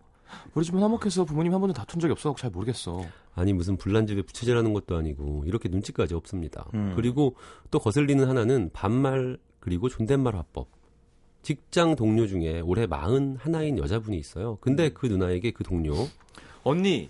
우리 0.54 0.66
집은 0.66 0.82
화목해서 0.82 1.26
부모님 1.26 1.54
한 1.54 1.62
번도 1.62 1.74
다툰 1.74 2.00
적이 2.00 2.12
없어. 2.14 2.36
잘 2.38 2.50
모르겠어. 2.50 3.06
아니 3.36 3.54
무슨 3.54 3.78
불난 3.78 4.08
집에 4.08 4.22
부채질하는 4.22 4.74
것도 4.74 4.98
아니고 4.98 5.44
이렇게 5.46 5.70
눈치까지 5.70 6.14
없습니다. 6.16 6.66
음. 6.74 6.94
그리고 6.96 7.36
또 7.70 7.80
거슬리는 7.80 8.28
하나는 8.28 8.70
반말 8.74 9.38
그리고 9.60 9.90
존댓말 9.90 10.36
화법. 10.36 10.68
직장 11.44 11.96
동료 11.96 12.28
중에 12.28 12.60
올해 12.60 12.86
마흔 12.86 13.36
하나인 13.40 13.78
여자분이 13.78 14.18
있어요. 14.18 14.58
근데 14.62 14.90
그 14.90 15.08
누나에게 15.08 15.52
그 15.52 15.64
동료 15.64 16.08
언니, 16.64 17.10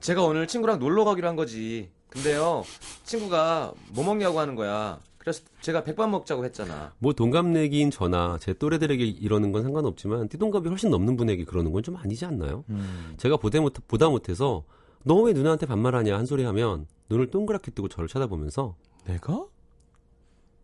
제가 0.00 0.22
오늘 0.22 0.46
친구랑 0.46 0.78
놀러 0.78 1.04
가기로 1.04 1.28
한 1.28 1.36
거지. 1.36 1.90
근데요, 2.08 2.64
친구가 3.04 3.72
뭐 3.92 4.04
먹냐고 4.04 4.40
하는 4.40 4.54
거야. 4.54 4.98
그래서 5.20 5.42
제가 5.60 5.84
백반 5.84 6.10
먹자고 6.10 6.46
했잖아. 6.46 6.94
뭐 6.98 7.12
동갑내기인 7.12 7.90
저나 7.90 8.38
제 8.40 8.54
또래들에게 8.54 9.04
이러는 9.04 9.52
건 9.52 9.62
상관없지만 9.62 10.28
띠동갑이 10.30 10.68
훨씬 10.70 10.88
넘는 10.90 11.16
분에게 11.18 11.44
그러는 11.44 11.72
건 11.72 11.82
좀 11.82 11.96
아니지 11.96 12.24
않나요? 12.24 12.64
음. 12.70 13.14
제가 13.18 13.36
보다, 13.36 13.60
못, 13.60 13.74
보다 13.86 14.08
못해서 14.08 14.64
너 15.04 15.20
왜 15.22 15.32
누나한테 15.34 15.66
반말하냐 15.66 16.16
한 16.16 16.24
소리 16.24 16.44
하면 16.44 16.86
눈을 17.10 17.30
동그랗게 17.30 17.70
뜨고 17.72 17.88
저를 17.88 18.08
쳐다보면서 18.08 18.76
내가? 19.06 19.46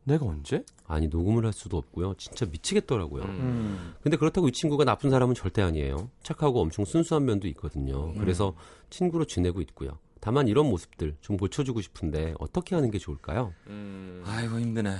내가 0.05 0.25
언제? 0.25 0.65
아니 0.87 1.09
녹음을 1.09 1.45
할 1.45 1.53
수도 1.53 1.77
없고요. 1.77 2.15
진짜 2.17 2.47
미치겠더라고요. 2.47 3.25
음. 3.25 3.29
음. 3.29 3.95
근데 4.03 4.17
그렇다고 4.17 4.49
이 4.49 4.53
친구가 4.53 4.85
나쁜 4.85 5.11
사람은 5.11 5.35
절대 5.35 5.61
아니에요. 5.63 6.11
착하고 6.23 6.61
엄청 6.63 6.85
순수한 6.87 7.25
면도 7.27 7.47
있거든요. 7.49 8.15
그래서 8.15 8.55
친구로 8.89 9.25
지내고 9.27 9.61
있고요. 9.63 9.99
다만 10.27 10.49
이런 10.49 10.69
모습들 10.69 11.15
좀 11.21 11.37
고쳐주고 11.37 11.81
싶은데 11.83 12.35
어떻게 12.41 12.75
하는 12.75 12.91
게 12.91 12.99
좋을까요? 12.99 13.55
음. 13.69 14.25
아이고 14.27 14.59
힘드네. 14.59 14.97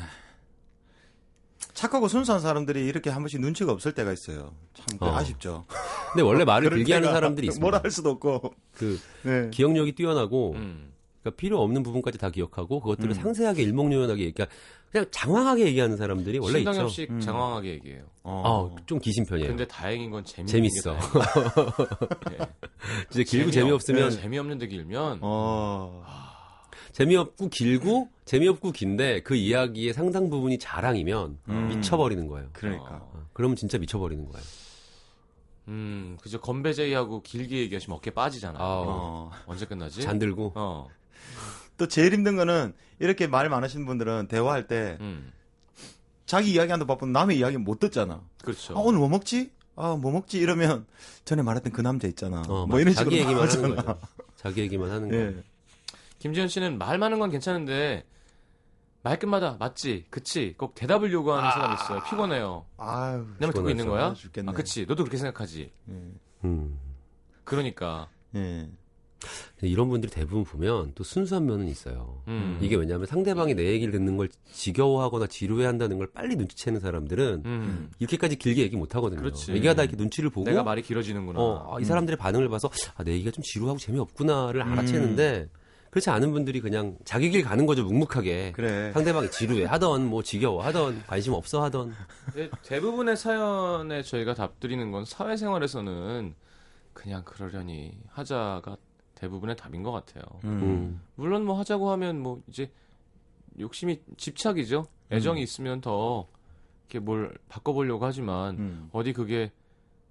착하고 1.75 2.07
순수한 2.07 2.41
사람들이 2.41 2.87
이렇게 2.87 3.11
한 3.11 3.23
번씩 3.23 3.41
눈치가 3.41 3.73
없을 3.73 3.93
때가 3.93 4.13
있어요. 4.13 4.55
참 4.73 4.87
어. 5.01 5.17
아쉽죠. 5.17 5.65
근데 6.13 6.23
원래 6.23 6.45
말을 6.45 6.71
길게 6.79 6.95
하는 6.95 7.11
사람들이 7.11 7.49
있습니다. 7.49 7.61
뭐라 7.61 7.81
할 7.83 7.91
수도 7.91 8.11
없고. 8.11 8.55
그 8.75 9.01
네. 9.25 9.51
기억력이 9.51 9.97
뛰어나고 9.97 10.53
음. 10.53 10.93
그러니까 11.27 11.31
필요 11.37 11.61
없는 11.61 11.83
부분까지 11.83 12.19
다 12.19 12.31
기억하고 12.31 12.81
그것들을 12.81 13.11
음. 13.11 13.15
상세하게 13.15 13.63
일목요연하게 13.65 14.25
얘기하 14.25 14.49
그냥 14.93 15.07
장황하게 15.11 15.67
얘기하는 15.67 15.97
사람들이 15.97 16.39
원래 16.39 16.61
있죠. 16.61 16.73
신동엽 16.73 16.93
씨 16.93 17.07
음. 17.11 17.21
장황하게 17.21 17.71
얘기해요. 17.71 18.05
어. 18.23 18.71
아, 18.79 18.83
좀 18.87 19.01
기신 19.01 19.25
편이에요. 19.27 19.49
근데 19.49 19.67
다행인 19.67 20.11
건 20.11 20.25
재미 20.25 20.49
재밌어. 20.49 20.97
예. 22.33 22.39
이제 23.11 23.25
길고 23.25 23.51
재미없으면 23.51 24.11
재미없는데 24.13 24.69
길면 24.69 25.19
어. 25.23 26.05
재미없고 26.93 27.49
길고 27.49 28.09
재미없고 28.25 28.71
긴데 28.73 29.23
그 29.23 29.35
이야기의 29.35 29.93
상당 29.93 30.31
부분이 30.31 30.59
자랑이면 30.59 31.39
음. 31.49 31.69
미쳐버리는 31.69 32.27
거예요. 32.29 32.49
그러니까. 32.53 33.01
어, 33.03 33.27
그러면 33.33 33.57
진짜 33.57 33.79
미쳐버리는 33.79 34.25
거예요. 34.25 34.45
음 35.69 36.17
그죠 36.23 36.41
건배제이하고 36.41 37.23
길게 37.23 37.59
얘기하시면 37.59 37.97
어깨 37.97 38.13
빠지잖아요. 38.13 38.63
아. 38.63 38.85
어. 38.87 39.31
언제 39.47 39.67
끝나지? 39.67 40.01
잔들고 40.01 40.53
어. 40.55 40.89
또 41.77 41.87
제일 41.89 42.13
힘든 42.13 42.37
거는 42.37 42.75
이렇게 42.99 43.27
말 43.27 43.49
많으신 43.49 43.85
분들은 43.87 44.29
대화할 44.29 44.67
때 44.67 44.97
음. 45.01 45.33
자기 46.25 46.53
이야기하는데 46.53 46.87
바쁜 46.87 47.13
남의 47.13 47.39
이야기 47.39 47.57
못 47.57 47.79
듣잖아. 47.79 48.23
그렇죠. 48.43 48.77
아, 48.77 48.81
오늘 48.81 48.99
뭐 48.99 49.09
먹지? 49.09 49.51
아, 49.77 49.95
뭐 49.95 50.11
먹지? 50.11 50.39
이러면 50.39 50.87
전에 51.25 51.43
말했던 51.43 51.73
그 51.73 51.83
남자 51.83 52.09
있잖아. 52.09 52.43
어, 52.49 52.67
뭐 52.67 52.81
이런 52.81 52.95
자기 52.95 53.17
식으로 53.17 53.31
얘기만 53.31 53.49
하는 53.49 53.63
나오잖아. 53.75 53.95
거죠. 53.95 54.09
자기 54.37 54.61
얘기만 54.63 54.91
하는 54.91 55.09
거. 55.11 55.17
예. 55.17 55.45
김지현 56.19 56.49
씨는 56.49 56.79
말 56.79 56.99
많은 56.99 57.19
건 57.19 57.31
괜찮은데 57.31 58.05
말끝마다 59.03 59.57
맞지, 59.61 60.07
그치 60.11 60.55
꼭 60.57 60.75
대답을 60.75 61.13
요구하는 61.13 61.49
사람 61.53 61.75
있어요. 61.75 62.03
피곤해요. 62.11 62.65
아유. 62.79 63.27
내말 63.39 63.53
듣고 63.53 63.71
있는. 63.71 63.87
거야? 63.87 64.07
아, 64.07 64.15
죽겠네. 64.15 64.51
아, 64.51 64.55
그치. 64.55 64.87
너도 64.87 65.05
그렇게 65.05 65.19
생각하지. 65.19 65.71
예. 65.91 65.93
음. 66.45 66.79
그러니까. 67.45 68.09
예. 68.35 68.69
이런 69.63 69.89
분들이 69.89 70.11
대부분 70.13 70.45
보면 70.45 70.93
또 70.95 71.05
순수한 71.05 71.47
면은 71.47 71.69
있어요. 71.69 72.23
음. 72.29 72.59
이게 72.61 72.77
왜냐하면 72.77 73.07
상대방이 73.07 73.55
내 73.55 73.65
얘기를 73.73 73.93
듣는 73.93 74.17
걸 74.17 74.29
지겨워하거나 74.53 75.27
지루해한다는 75.27 75.99
걸 75.99 76.09
빨리 76.13 76.37
눈치채는 76.37 76.81
사람들은 76.81 77.43
음. 77.45 77.91
이렇게까지 77.99 78.37
길게 78.37 78.63
얘기 78.63 78.77
못 78.77 78.95
하거든요. 78.97 79.21
그렇지. 79.21 79.53
얘기하다 79.53 79.85
이렇게 79.85 79.97
눈치를 79.97 80.31
보고 80.31 80.45
내가 80.45 80.63
말이 80.63 80.83
길어지는구나. 80.83 81.41
어, 81.41 81.77
아, 81.77 81.81
이 81.81 81.85
사람들의 81.85 82.17
반응을 82.19 82.49
봐서 82.49 82.71
아, 82.97 83.05
내 83.05 83.13
얘기가 83.13 83.31
좀 83.31 83.43
지루하고 83.43 83.79
재미없구나를 83.79 84.61
음. 84.61 84.73
알아채는데 84.73 85.49
그렇지 85.91 86.11
않은 86.11 86.31
분들이 86.33 86.61
그냥 86.61 86.99
자기 87.07 87.31
길 87.31 87.43
가는 87.43 87.65
거죠 87.65 87.83
묵묵하게. 87.85 88.53
그래. 88.53 88.93
상대방이 88.93 89.31
지루해 89.31 89.65
하던 89.65 90.07
뭐 90.07 90.23
지겨워 90.23 90.63
하던 90.65 91.03
관심 91.07 91.33
없어 91.33 91.63
하던 91.65 91.95
근데 92.27 92.51
대부분의 92.65 93.17
사연에 93.17 94.03
저희가 94.03 94.35
답드리는 94.35 94.91
건 94.91 95.07
사회생활에서는 95.07 96.35
그냥 96.93 97.23
그러려니 97.25 97.97
하자가 98.11 98.77
대부분의 99.17 99.57
답인 99.57 99.83
것 99.83 99.91
같아요. 99.91 100.23
음. 100.45 100.63
음. 100.63 101.03
물론 101.17 101.45
뭐 101.45 101.59
하자고 101.59 101.91
하면 101.91 102.23
뭐 102.23 102.41
이제 102.47 102.71
욕심이 103.59 104.01
집착이죠. 104.17 104.87
애정이 105.11 105.43
있으면 105.43 105.81
더 105.81 106.29
이렇게 106.83 107.01
뭘 107.01 107.37
바꿔보려고 107.49 108.05
하지만 108.05 108.57
음. 108.59 108.89
어디 108.93 109.13
그게 109.13 109.51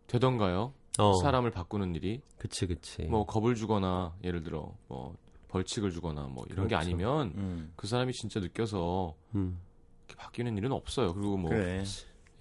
되던가요? 0.08 0.74
어, 0.98 1.14
사람을 1.22 1.52
바꾸는 1.52 1.96
일이 1.96 2.22
그치 2.38 2.68
그치. 2.68 3.04
뭐 3.04 3.26
겁을 3.26 3.56
주거나 3.56 4.16
예를 4.24 4.44
들어 4.44 4.74
뭐 4.88 5.16
벌칙을 5.50 5.92
주거나 5.92 6.24
뭐 6.24 6.46
이런 6.50 6.68
게 6.68 6.76
그렇죠. 6.76 6.78
아니면 6.78 7.34
음. 7.36 7.74
그 7.76 7.88
사람이 7.88 8.14
진짜 8.14 8.40
느껴서 8.40 9.16
음. 9.36 9.60
이렇게 10.08 10.22
바뀌는 10.22 10.58
일은 10.58 10.72
없어요. 10.72 11.14
그리고 11.14 11.38
뭐 11.38 11.50
그래. 11.50 11.84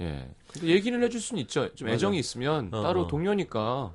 예. 0.01 0.31
근데 0.53 0.69
얘기는 0.69 1.01
해줄 1.03 1.21
수는 1.21 1.43
있죠. 1.43 1.73
좀 1.75 1.87
맞아. 1.87 1.95
애정이 1.95 2.19
있으면 2.19 2.73
어, 2.73 2.83
따로 2.83 3.03
어. 3.03 3.07
동료니까 3.07 3.93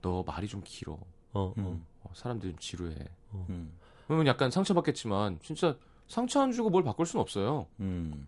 너 0.00 0.22
말이 0.26 0.48
좀 0.48 0.62
길어. 0.64 0.98
어, 1.32 1.40
어. 1.40 1.54
음. 1.56 1.84
어, 2.02 2.10
사람들이 2.14 2.52
좀 2.52 2.58
지루해. 2.58 2.94
음. 3.34 3.72
그러면 4.06 4.26
약간 4.26 4.50
상처받겠지만 4.50 5.38
진짜 5.42 5.76
상처 6.08 6.40
안 6.42 6.52
주고 6.52 6.70
뭘 6.70 6.82
바꿀 6.82 7.06
수는 7.06 7.22
없어요. 7.22 7.66
음. 7.80 8.26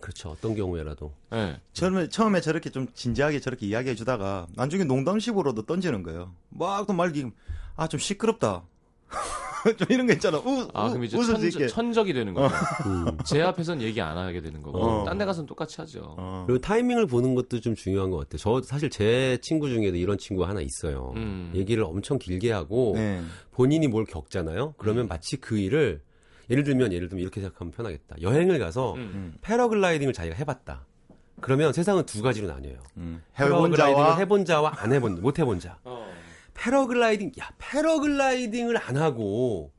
그렇죠. 0.00 0.30
어떤 0.30 0.54
경우에라도. 0.56 1.12
예. 1.32 1.60
처음에, 1.72 2.08
처음에 2.08 2.40
저렇게 2.40 2.70
좀 2.70 2.88
진지하게 2.92 3.38
저렇게 3.38 3.66
이야기해 3.66 3.94
주다가 3.94 4.48
나중에 4.56 4.82
농담식으로도 4.84 5.64
던지는 5.64 6.02
거예요. 6.02 6.32
막 6.50 6.86
또 6.86 6.92
말기, 6.92 7.30
아, 7.76 7.86
좀 7.86 8.00
시끄럽다. 8.00 8.64
좀 9.78 9.86
이런 9.90 10.06
거 10.06 10.12
있잖아. 10.12 10.38
우, 10.38 10.68
아, 10.74 10.86
우, 10.86 10.90
그럼 10.90 11.04
이제 11.04 11.16
있게. 11.48 11.68
천적이 11.68 12.12
되는 12.12 12.34
거죠. 12.34 12.54
음. 12.86 13.16
제 13.24 13.40
앞에선 13.42 13.80
얘기 13.82 14.00
안 14.00 14.16
하게 14.16 14.40
되는 14.40 14.62
거고. 14.62 14.78
어. 14.78 15.04
딴데 15.04 15.24
가서는 15.24 15.46
똑같이 15.46 15.80
하죠. 15.80 16.14
어. 16.18 16.44
그리고 16.46 16.60
타이밍을 16.60 17.06
보는 17.06 17.34
것도 17.34 17.60
좀 17.60 17.74
중요한 17.74 18.10
것 18.10 18.18
같아요. 18.18 18.38
저 18.38 18.62
사실 18.62 18.90
제 18.90 19.38
친구 19.42 19.68
중에도 19.68 19.96
이런 19.96 20.18
친구가 20.18 20.48
하나 20.48 20.60
있어요. 20.60 21.12
음. 21.16 21.52
얘기를 21.54 21.84
엄청 21.84 22.18
길게 22.18 22.50
하고 22.52 22.92
네. 22.96 23.22
본인이 23.52 23.86
뭘 23.88 24.04
겪잖아요. 24.04 24.64
음. 24.66 24.72
그러면 24.76 25.08
마치 25.08 25.36
그 25.36 25.58
일을 25.58 26.00
예를 26.50 26.64
들면 26.64 26.92
예를 26.92 27.08
들면 27.08 27.22
이렇게 27.22 27.40
생각하면 27.40 27.70
편하겠다. 27.72 28.16
여행을 28.20 28.58
가서 28.58 28.94
음. 28.94 28.98
음. 29.14 29.34
패러글라이딩을 29.42 30.12
자기가 30.12 30.36
해봤다. 30.36 30.86
그러면 31.40 31.72
세상은 31.72 32.04
두 32.04 32.22
가지로 32.22 32.46
나뉘어요. 32.48 32.78
음. 32.98 33.22
패러글라이딩을 33.34 33.76
해본 33.76 33.76
자와 33.76 34.16
해본 34.16 34.44
자와 34.44 34.72
안 34.76 34.92
해본 34.92 35.22
못 35.22 35.38
해본 35.38 35.60
자. 35.60 35.78
어. 35.84 36.01
패러글라이딩 36.62 37.32
야 37.40 37.50
패러글라이딩을 37.58 38.76
안 38.76 38.96
하고 38.96 39.72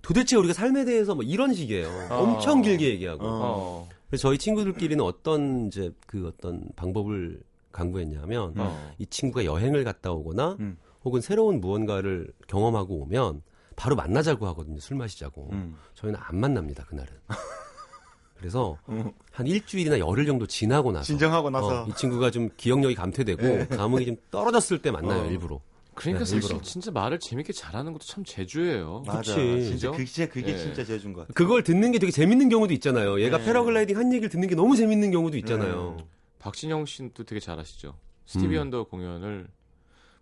도대체 0.00 0.36
우리가 0.36 0.54
삶에 0.54 0.86
대해서 0.86 1.14
뭐 1.14 1.22
이런 1.22 1.52
식이에요. 1.52 1.86
어. 2.10 2.22
엄청 2.22 2.62
길게 2.62 2.88
얘기하고. 2.88 3.20
어. 3.22 3.88
그래서 4.08 4.22
저희 4.22 4.38
친구들끼리는 4.38 5.04
어떤 5.04 5.66
이제 5.66 5.92
그 6.06 6.26
어떤 6.26 6.64
방법을 6.74 7.42
강구했냐면 7.70 8.54
어. 8.56 8.92
이 8.98 9.06
친구가 9.06 9.44
여행을 9.44 9.84
갔다 9.84 10.10
오거나 10.10 10.56
음. 10.58 10.78
혹은 11.04 11.20
새로운 11.20 11.60
무언가를 11.60 12.32
경험하고 12.46 13.02
오면 13.02 13.42
바로 13.76 13.94
만나자고 13.94 14.46
하거든요. 14.48 14.80
술 14.80 14.96
마시자고. 14.96 15.50
음. 15.52 15.76
저희는 15.94 16.18
안 16.22 16.36
만납니다. 16.36 16.84
그날은. 16.86 17.12
그래서 18.36 18.78
음. 18.88 19.12
한 19.32 19.46
일주일이나 19.46 19.98
열흘 19.98 20.24
정도 20.24 20.46
지나고 20.46 20.92
나서 20.92 21.04
진정하고 21.04 21.50
나서. 21.50 21.82
어, 21.82 21.86
이 21.86 21.94
친구가 21.94 22.30
좀 22.30 22.48
기억력이 22.56 22.94
감퇴되고 22.94 23.42
네. 23.42 23.66
감흥이 23.66 24.06
좀 24.06 24.16
떨어졌을 24.30 24.80
때 24.80 24.90
만나요. 24.90 25.24
어. 25.24 25.26
일부러. 25.26 25.60
그러니까 26.00 26.24
네, 26.24 26.30
사실 26.30 26.42
일부러. 26.42 26.62
진짜 26.62 26.90
말을 26.90 27.20
재밌게 27.20 27.52
잘하는 27.52 27.92
것도 27.92 28.04
참 28.06 28.24
재주예요. 28.24 29.02
맞아. 29.06 29.34
그치. 29.34 29.66
진짜? 29.66 29.90
그게, 29.90 30.26
그게 30.28 30.52
예. 30.52 30.56
진짜 30.58 30.82
제준 30.82 31.12
것 31.12 31.20
같아. 31.22 31.34
그걸 31.34 31.62
듣는 31.62 31.92
게 31.92 31.98
되게 31.98 32.10
재밌는 32.10 32.48
경우도 32.48 32.72
있잖아요. 32.74 33.20
얘가 33.20 33.36
네. 33.36 33.44
패러글라이딩 33.44 33.98
한 33.98 34.10
얘기를 34.12 34.30
듣는 34.30 34.48
게 34.48 34.54
너무 34.54 34.76
재밌는 34.76 35.10
경우도 35.10 35.36
있잖아요. 35.38 35.98
박진영 36.38 36.86
씨도 36.86 37.24
되게 37.24 37.38
잘하시죠. 37.38 37.94
스티비 38.24 38.56
음. 38.56 38.62
원더 38.62 38.84
공연을 38.84 39.48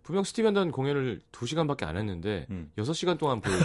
분명 0.03 0.25
스티비 0.25 0.47
원더 0.49 0.65
공연을 0.71 1.21
2시간밖에 1.31 1.83
안 1.83 1.95
했는데 1.95 2.45
음. 2.49 2.71
6시간 2.77 3.17
동안 3.17 3.39
보여줘. 3.39 3.63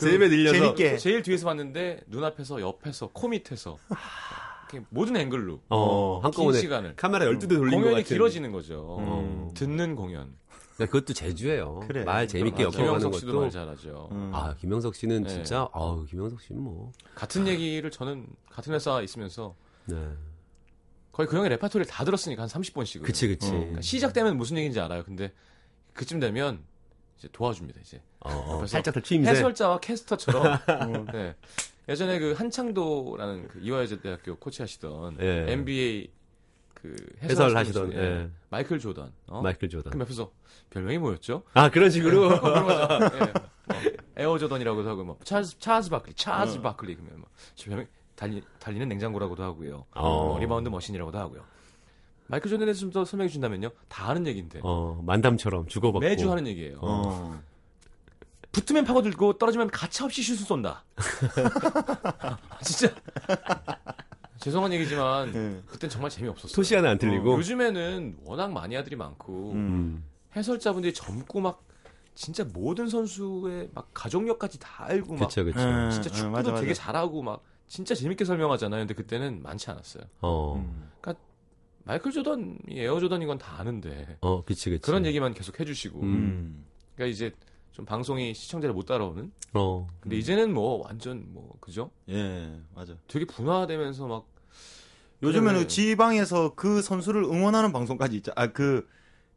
세배 0.00 0.28
늘려서 0.28 0.58
재밌게. 0.58 0.98
제일 0.98 1.22
뒤에서 1.22 1.46
봤는데 1.46 2.00
눈앞에서 2.08 2.60
옆에서 2.60 3.10
코 3.12 3.28
밑에서 3.28 3.78
모든 4.90 5.16
앵글로 5.16 5.60
어, 5.68 6.18
긴 6.20 6.24
한꺼번에 6.24 6.58
시간을 6.60 6.96
카메라 6.96 7.26
12대 7.26 7.48
돌린 7.48 7.70
것 7.70 7.76
공연이 7.76 8.02
같은. 8.02 8.04
길어지는 8.04 8.52
거죠. 8.52 8.98
음. 9.00 9.50
듣는 9.54 9.94
공연. 9.96 10.34
그러니까 10.76 10.92
그것도 10.98 11.12
재주예요. 11.14 11.80
그래. 11.86 12.04
말 12.04 12.26
재밌게. 12.26 12.62
엮어가는 12.62 12.86
김영석 12.86 13.14
씨도 13.16 13.26
것도. 13.26 13.40
말 13.42 13.50
잘하죠. 13.50 14.08
음. 14.12 14.30
아, 14.34 14.54
김영석 14.54 14.94
씨는 14.94 15.24
네. 15.24 15.28
진짜, 15.28 15.68
아우, 15.72 16.04
김영석 16.06 16.40
씨는 16.40 16.62
뭐. 16.62 16.92
같은 17.14 17.46
얘기를 17.46 17.90
저는 17.90 18.26
같은 18.50 18.72
회사 18.72 19.00
있으면서 19.02 19.54
네. 19.84 19.96
거의 21.12 21.28
그 21.28 21.36
형의 21.36 21.50
레파토리를 21.50 21.90
다 21.90 22.04
들었으니까 22.04 22.42
한 22.42 22.48
30번씩을. 22.48 23.02
그치, 23.02 23.28
그치. 23.28 23.50
어. 23.50 23.80
시작되면 23.80 24.36
무슨 24.38 24.56
얘기인지 24.56 24.80
알아요. 24.80 25.04
근데 25.04 25.30
그쯤 25.92 26.20
되면 26.20 26.64
이제 27.18 27.28
도와줍니다. 27.32 27.78
이제 27.82 28.00
어, 28.20 28.30
어, 28.32 28.66
살짝 28.66 28.94
더 28.94 29.00
추임새. 29.00 29.30
해설자와 29.30 29.78
캐스터처럼. 29.80 30.58
네. 31.12 31.36
예전에 31.88 32.18
그 32.18 32.32
한창도라는 32.32 33.48
그 33.48 33.58
이화여자 33.60 34.00
대학교 34.00 34.36
코치하시던 34.36 35.18
예. 35.20 35.46
NBA 35.48 36.10
그 36.74 36.96
해설 37.22 37.56
하시던, 37.56 37.90
분이, 37.90 37.96
예. 37.98 38.28
마이클 38.50 38.78
조던. 38.78 39.12
어? 39.28 39.42
마이클 39.42 39.68
조던. 39.68 39.90
그럼 39.90 40.02
옆에서 40.02 40.30
별명이 40.70 40.98
뭐였죠? 40.98 41.42
아, 41.54 41.70
그런 41.70 41.90
식으로. 41.90 42.28
그런 42.40 42.64
거죠. 42.66 43.16
예. 43.16 43.18
뭐 43.20 43.32
에어 44.16 44.38
조던이라고도 44.38 44.88
하고 44.88 45.04
뭐 45.04 45.18
찰스 45.24 45.58
찰스 45.58 45.90
바클리, 45.90 46.14
찰스 46.14 46.58
어. 46.58 46.60
바클리 46.62 46.94
그러면 46.96 47.18
뭐 47.20 47.28
별명 47.64 47.86
달리 48.16 48.42
달리는 48.58 48.88
냉장고라고도 48.88 49.42
하고요. 49.42 49.86
어. 49.94 50.24
뭐 50.26 50.38
rebound 50.38 50.68
machine이라고도 50.68 51.18
하고요. 51.18 51.44
마이클 52.26 52.50
조던에 52.50 52.72
좀 52.74 52.90
더 52.92 53.04
설명해 53.04 53.28
준다면요. 53.28 53.70
다 53.88 54.10
아는 54.10 54.26
얘기인데 54.26 54.60
어, 54.62 55.00
만담처럼 55.04 55.66
주고받고. 55.66 56.00
매주 56.00 56.30
하는 56.30 56.46
얘기예요. 56.46 56.78
어. 56.80 57.40
붙으면 58.52 58.84
파고들고 58.84 59.38
떨어지면 59.38 59.70
가차없이 59.70 60.22
슛을 60.22 60.38
쏜다. 60.46 60.84
진짜 62.62 62.94
죄송한 64.38 64.72
얘기지만 64.74 65.34
예. 65.34 65.62
그땐 65.66 65.88
정말 65.88 66.10
재미없었어요. 66.10 66.54
토시 66.54 66.74
하나 66.74 66.90
안 66.90 66.98
틀리고. 66.98 67.32
요즘에는 67.38 68.18
워낙 68.24 68.52
마니아들이 68.52 68.96
많고 68.96 69.52
음. 69.52 69.56
음. 69.56 70.04
해설자분들이 70.36 70.92
젊고 70.92 71.40
막 71.40 71.64
진짜 72.14 72.44
모든 72.44 72.88
선수의 72.88 73.70
막 73.72 73.88
가족력까지 73.94 74.58
다 74.60 74.84
알고 74.84 75.14
막 75.14 75.28
그쵸, 75.28 75.44
그쵸. 75.44 75.58
예, 75.58 75.90
진짜 75.90 76.10
예, 76.10 76.14
축구도 76.14 76.30
맞아, 76.30 76.54
되게 76.54 76.68
맞아. 76.68 76.82
잘하고 76.82 77.22
막 77.22 77.42
진짜 77.68 77.94
재밌게 77.94 78.24
설명하잖아요. 78.26 78.82
근데 78.82 78.94
그때는 78.94 79.42
많지 79.42 79.70
않았어요. 79.70 80.04
어. 80.20 80.56
음. 80.56 80.92
마이클 81.84 82.12
조던, 82.12 82.58
에어 82.70 83.00
조던인 83.00 83.26
건다 83.26 83.56
아는데 83.58 84.16
어, 84.20 84.44
그치, 84.44 84.70
그치. 84.70 84.82
그런 84.82 85.04
얘기만 85.04 85.34
계속 85.34 85.58
해주시고 85.58 86.00
음. 86.00 86.64
그러니까 86.94 86.94
그러니까 86.94 87.12
이제 87.12 87.32
좀 87.72 87.84
방송이 87.86 88.34
시청자를 88.34 88.74
못 88.74 88.86
따라오는. 88.86 89.32
어. 89.54 89.88
근데 90.00 90.16
이제는 90.16 90.52
뭐 90.52 90.82
완전 90.84 91.24
뭐 91.28 91.54
그죠? 91.60 91.90
예, 92.08 92.60
맞아. 92.74 92.94
되게 93.08 93.24
분화되면서 93.24 94.06
막 94.06 94.26
요즘에는. 95.22 95.68
지방에서 95.68 96.54
그 96.54 96.82
선수를 96.82 97.22
응원하는 97.24 97.72
방송까지 97.72 98.16
있자. 98.16 98.32
아, 98.34 98.48
그, 98.48 98.86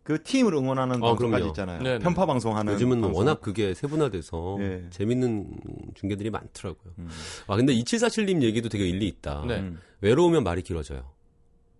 그 0.04 0.22
팀을 0.24 0.54
응원하는 0.54 0.96
어, 1.02 1.08
방송까지 1.16 1.30
그럼요. 1.44 1.48
있잖아요. 1.52 1.82
네네. 1.84 2.00
편파 2.00 2.26
방송하는. 2.26 2.74
요즘은 2.74 3.02
방송. 3.02 3.18
워낙 3.20 3.42
그게 3.42 3.74
세분화돼서 3.74 4.58
예. 4.62 4.86
재밌는 4.90 5.60
중계들이 5.96 6.30
많더라고요. 6.32 6.94
음. 7.00 7.10
아 7.48 7.56
근데 7.56 7.74
2747님 7.74 8.42
얘기도 8.42 8.68
되게 8.70 8.88
일리 8.88 9.08
있다. 9.08 9.46
네. 9.48 9.60
음. 9.60 9.80
외로우면 10.02 10.44
말이 10.44 10.62
길어져요. 10.62 11.15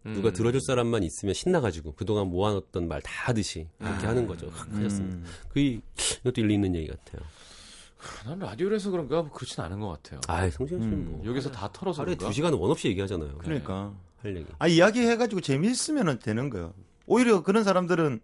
음. 0.06 0.14
누가 0.14 0.32
들어줄 0.32 0.62
사람만 0.62 1.04
있으면 1.04 1.34
신나가지고 1.34 1.94
그동안 1.96 2.28
모아놨던 2.28 2.88
말 2.88 3.02
다 3.02 3.12
하듯이 3.28 3.68
그렇게 3.80 4.06
아. 4.06 4.10
하는 4.10 4.28
거죠. 4.28 4.48
확 4.54 4.68
하셨습니다. 4.74 5.18
음. 5.18 5.26
그 5.50 5.60
이것도 5.60 6.42
일리 6.42 6.54
있는 6.56 6.76
얘기 6.76 6.88
같아요. 6.88 7.22
난 8.26 8.38
라디오를 8.40 8.76
해서 8.76 8.92
그런가 8.92 9.22
뭐 9.24 9.32
그렇진 9.32 9.64
않은 9.64 9.80
것 9.80 9.88
같아요. 9.90 10.20
아, 10.28 10.48
성시경 10.50 10.82
씨는 10.82 10.94
음. 10.94 11.12
뭐 11.18 11.26
여기서 11.26 11.52
다 11.52 11.70
털어서 11.74 12.02
하루에 12.04 12.16
그런가? 12.16 12.30
두 12.30 12.36
시간 12.36 12.54
원 12.54 12.70
없이 12.72 12.88
얘기하잖아요. 12.90 13.38
그러니까. 13.40 13.94
할 14.22 14.36
얘기. 14.38 14.46
아, 14.60 14.68
이야기 14.68 15.00
해가지고 15.02 15.42
재미있으면 15.42 16.20
되는 16.20 16.50
거예요. 16.50 16.74
오히려 17.08 17.42
그런 17.44 17.64
사람들은 17.64 18.22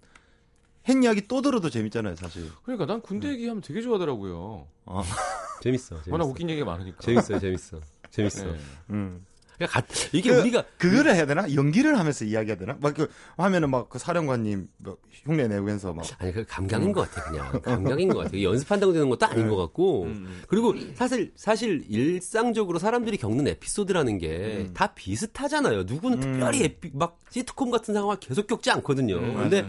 한 0.83 1.03
이야기 1.03 1.27
또 1.27 1.41
들어도 1.41 1.69
재밌잖아요, 1.69 2.15
사실. 2.15 2.49
그러니까 2.63 2.85
난 2.85 3.01
군대 3.01 3.29
얘기하면 3.29 3.61
되게 3.61 3.81
좋아하더라고요. 3.81 4.67
어. 4.85 5.01
재밌어. 5.61 5.95
재밌어. 5.97 6.11
워낙 6.11 6.25
웃긴 6.25 6.49
얘기가 6.49 6.65
많으니까. 6.65 6.99
재밌어요. 7.01 7.39
재밌어. 7.39 7.79
재밌어. 8.09 8.45
네. 8.51 8.57
음. 8.91 9.25
그러니까 9.67 9.81
가- 9.81 9.87
이게 10.13 10.29
그- 10.31 10.39
우리가 10.39 10.63
그거를 10.77 11.15
해야 11.15 11.25
되나? 11.25 11.45
연기를 11.53 11.97
하면서 11.99 12.25
이야기해야 12.25 12.57
되나? 12.57 12.77
막 12.79 12.93
그, 12.93 13.09
하면은 13.37 13.69
막 13.69 13.89
그 13.89 13.99
사령관님 13.99 14.67
뭐 14.77 14.97
흉내 15.23 15.47
내면서 15.47 15.93
막. 15.93 16.05
아니 16.19 16.31
그 16.31 16.45
감각인 16.45 16.91
것 16.93 17.09
같아 17.09 17.29
그냥 17.29 17.61
감각인 17.61 18.07
것 18.09 18.19
같아 18.19 18.41
연습한다고 18.41 18.93
되는 18.93 19.09
것도 19.09 19.25
아닌 19.25 19.47
것 19.49 19.55
같고 19.57 20.03
음. 20.03 20.41
그리고 20.47 20.73
사실 20.95 21.31
사실 21.35 21.83
일상적으로 21.89 22.79
사람들이 22.79 23.17
겪는 23.17 23.47
에피소드라는 23.47 24.17
게다 24.17 24.93
비슷하잖아요 24.93 25.83
누구는 25.83 26.17
음. 26.17 26.21
특별히 26.21 26.63
에피, 26.63 26.89
막 26.93 27.19
시트콤 27.29 27.69
같은 27.71 27.93
상황을 27.93 28.17
계속 28.19 28.47
겪지 28.47 28.71
않거든요 28.71 29.17
음, 29.17 29.35
근데. 29.37 29.67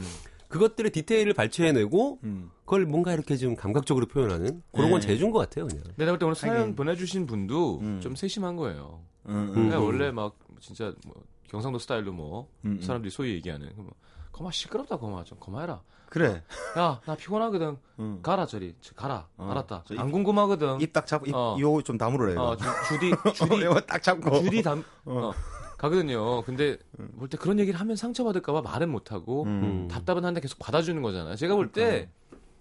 그것들의 0.48 0.90
디테일을 0.92 1.32
발췌해내고 1.32 2.18
음. 2.24 2.50
그걸 2.66 2.84
뭔가 2.84 3.14
이렇게 3.14 3.38
좀 3.38 3.56
감각적으로 3.56 4.04
표현하는 4.04 4.62
그런 4.70 4.90
건 4.90 5.00
네. 5.00 5.06
재준 5.06 5.30
것 5.30 5.38
같아요 5.38 5.66
그냥 5.66 5.82
내가 5.96 6.10
볼 6.12 6.18
때 6.18 6.24
오늘 6.26 6.34
사연 6.34 6.56
하긴. 6.58 6.74
보내주신 6.76 7.24
분도 7.24 7.78
음. 7.80 8.00
좀 8.02 8.14
세심한 8.14 8.56
거예요. 8.56 9.00
음, 9.26 9.52
음. 9.54 9.54
그냥 9.54 9.84
원래 9.84 10.10
막 10.10 10.36
진짜 10.60 10.92
뭐 11.06 11.14
경상도 11.48 11.78
스타일로 11.78 12.12
뭐 12.12 12.48
음, 12.64 12.78
음. 12.78 12.82
사람들이 12.82 13.10
소위 13.10 13.32
얘기하는 13.34 13.68
그 13.76 13.80
뭐, 13.82 13.92
거마 14.32 14.50
시끄럽다 14.50 14.96
거마 14.98 15.24
좀 15.24 15.38
거마해라. 15.38 15.82
그래. 16.08 16.42
야 16.76 17.00
나 17.06 17.14
피곤하거든. 17.16 17.76
음. 18.00 18.20
가라 18.22 18.44
저리 18.46 18.74
저 18.80 18.94
가라. 18.94 19.28
어. 19.36 19.50
알았다. 19.50 19.84
저안 19.86 20.10
궁금하거든. 20.10 20.80
입 20.80 20.92
딱 20.92 21.06
잡고, 21.06 21.26
입, 21.26 21.34
어. 21.34 21.56
요거 21.58 21.82
좀 21.82 21.96
다물어라, 21.96 22.32
이거. 22.32 22.42
어 22.50 22.56
주, 22.56 22.64
주디 22.88 23.10
주디 23.34 23.56
이거 23.62 23.80
딱 23.80 24.02
잡고. 24.02 24.42
주디 24.42 24.62
담 24.62 24.84
어. 25.04 25.28
어. 25.28 25.32
가거든요. 25.78 26.42
근데 26.42 26.78
볼 27.18 27.28
때 27.28 27.36
그런 27.38 27.58
얘기를 27.58 27.80
하면 27.80 27.96
상처받을까봐 27.96 28.62
말은 28.62 28.88
못하고 28.90 29.44
음. 29.44 29.88
답답은 29.90 30.24
한데 30.24 30.40
계속 30.40 30.58
받아주는 30.60 31.00
거잖아요. 31.02 31.34
제가 31.36 31.54
볼 31.56 31.72
때한 31.72 32.08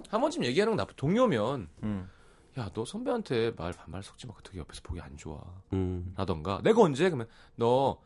번쯤 0.10 0.44
얘기하는 0.46 0.72
건 0.72 0.78
나쁜 0.78 0.96
동료면 0.96 1.68
음. 1.84 2.10
야 2.58 2.70
너 2.74 2.84
선배한테 2.84 3.52
말 3.58 3.72
반말 3.74 4.04
섞지 4.04 4.28
마. 4.28 4.34
그 4.34 4.44
되게 4.44 4.60
옆에서 4.60 4.82
보기 4.84 5.00
안 5.00 5.16
좋아. 5.18 5.42
음. 5.74 6.14
라던가 6.18 6.62
내가 6.64 6.82
언제 6.82 7.06
그러면 7.06 7.28
너 7.56 7.98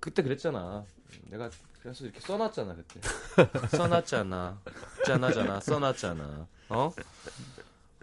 그때 0.00 0.22
그랬잖아. 0.22 0.84
내가 1.28 1.50
그래서 1.82 2.04
이렇게 2.04 2.20
써놨잖아 2.20 2.74
그때. 2.74 3.00
써놨잖아. 3.76 4.60
짠하잖아. 5.06 5.60
써놨잖아. 5.60 6.46
어? 6.70 6.92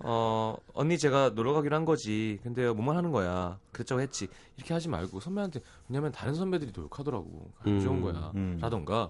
어 0.04 0.56
언니 0.74 1.00
제가 1.00 1.30
놀러 1.30 1.54
가기로 1.54 1.76
한 1.76 1.86
거지. 1.86 2.40
근데 2.44 2.68
뭐만 2.72 2.96
하는 2.96 3.12
거야. 3.12 3.60
그랬자고 3.72 4.00
했지. 4.02 4.28
이렇게 4.56 4.74
하지 4.76 4.90
말고 4.90 5.20
선배한테 5.20 5.62
왜냐면 5.90 6.12
다른 6.12 6.36
선배들이 6.36 6.74
더 6.74 6.84
욕하더라고. 6.84 7.52
안 7.60 7.80
좋은 7.80 7.98
음, 7.98 8.02
거야. 8.02 8.32
음. 8.36 8.60
라던가 8.62 9.10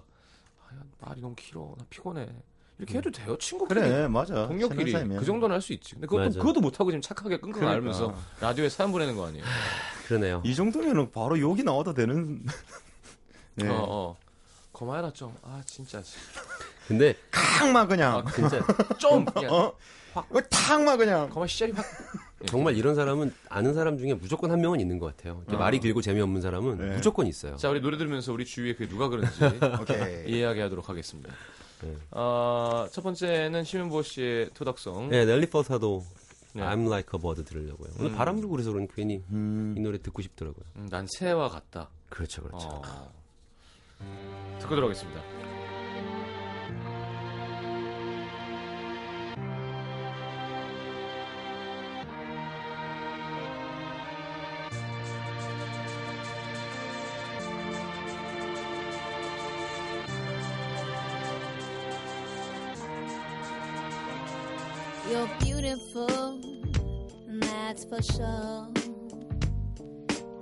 아, 0.66 0.74
야, 0.74 0.82
말이 1.00 1.20
너무 1.20 1.34
길어. 1.34 1.74
나 1.78 1.84
피곤해. 1.90 2.28
이렇게 2.78 2.98
해도 2.98 3.10
돼요 3.10 3.36
친구끼리. 3.38 3.80
그래, 3.80 4.06
맞아. 4.08 4.46
동료끼리. 4.46 4.92
그 4.92 5.24
정도는 5.24 5.54
할 5.54 5.60
수 5.60 5.72
있지. 5.72 5.94
근데 5.94 6.06
그것도 6.06 6.24
맞아. 6.26 6.38
그것도 6.40 6.60
못 6.60 6.78
하고 6.78 6.90
지금 6.90 7.02
착하게 7.02 7.38
끙끙 7.38 7.60
그러니까. 7.60 7.72
앓으면서 7.72 8.14
라디오에 8.40 8.68
사연 8.68 8.92
보내는 8.92 9.16
거 9.16 9.26
아니에요? 9.26 9.44
그러네요 10.06 10.42
이 10.44 10.54
정도면은 10.54 11.10
바로 11.10 11.38
욕이 11.38 11.62
나와도 11.64 11.94
되는. 11.94 12.44
네. 13.56 13.68
어, 13.68 13.84
어. 13.88 14.16
거마해라 14.72 15.12
좀. 15.12 15.34
아 15.42 15.60
진짜. 15.66 16.00
근데 16.86 17.14
탁막 17.32 17.88
그냥. 17.88 18.24
진짜 18.34 18.64
좀 18.98 19.24
그냥 19.34 19.52
어? 19.52 19.72
확. 20.14 20.28
탁막 20.48 20.98
그냥. 20.98 21.28
거마 21.30 21.46
시절이 21.48 21.72
확. 21.72 21.84
정말 22.46 22.76
이런 22.76 22.94
사람은 22.94 23.34
아는 23.48 23.74
사람 23.74 23.98
중에 23.98 24.14
무조건 24.14 24.52
한 24.52 24.60
명은 24.60 24.78
있는 24.78 25.00
것 25.00 25.06
같아요 25.16 25.38
이렇게 25.42 25.56
어. 25.56 25.58
말이 25.58 25.80
길고 25.80 26.00
재미없는 26.00 26.40
사람은 26.40 26.78
네. 26.78 26.94
무조건 26.94 27.26
있어요 27.26 27.56
자 27.56 27.68
우리 27.68 27.80
노래 27.80 27.98
들으면서 27.98 28.32
우리 28.32 28.44
주위에 28.44 28.74
그게 28.74 28.88
누가 28.88 29.08
그런지 29.08 29.44
오케이. 29.80 30.30
이해하게 30.30 30.62
하도록 30.62 30.88
하겠습니다. 30.88 31.32
네. 31.82 31.96
어, 32.10 32.86
첫 32.90 33.02
번째는 33.02 33.64
시민보 33.64 34.02
씨의 34.02 34.50
토닥성. 34.54 35.08
네, 35.10 35.24
넬리 35.24 35.46
퍼사도 35.46 36.04
네. 36.54 36.62
I'm 36.62 36.86
like 36.86 37.10
a 37.14 37.20
bird 37.20 37.44
들으려고요. 37.44 37.90
오늘 37.98 38.10
음. 38.10 38.16
바람 38.16 38.36
불고 38.36 38.52
그래서 38.52 38.72
그런 38.72 38.88
괜히 38.88 39.22
음. 39.30 39.74
이 39.76 39.80
노래 39.80 39.98
듣고 39.98 40.22
싶더라고요. 40.22 40.64
음, 40.76 40.88
난 40.90 41.06
새와 41.06 41.48
같다. 41.48 41.88
그렇죠, 42.08 42.42
그렇죠. 42.42 42.68
어. 42.68 43.12
듣고 44.60 44.74
들어가겠습니다. 44.74 45.67
Beautiful, 65.78 66.40
and 67.28 67.42
that's 67.42 67.84
for 67.84 68.02
sure. 68.02 68.66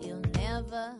You'll 0.00 0.22
never. 0.36 0.96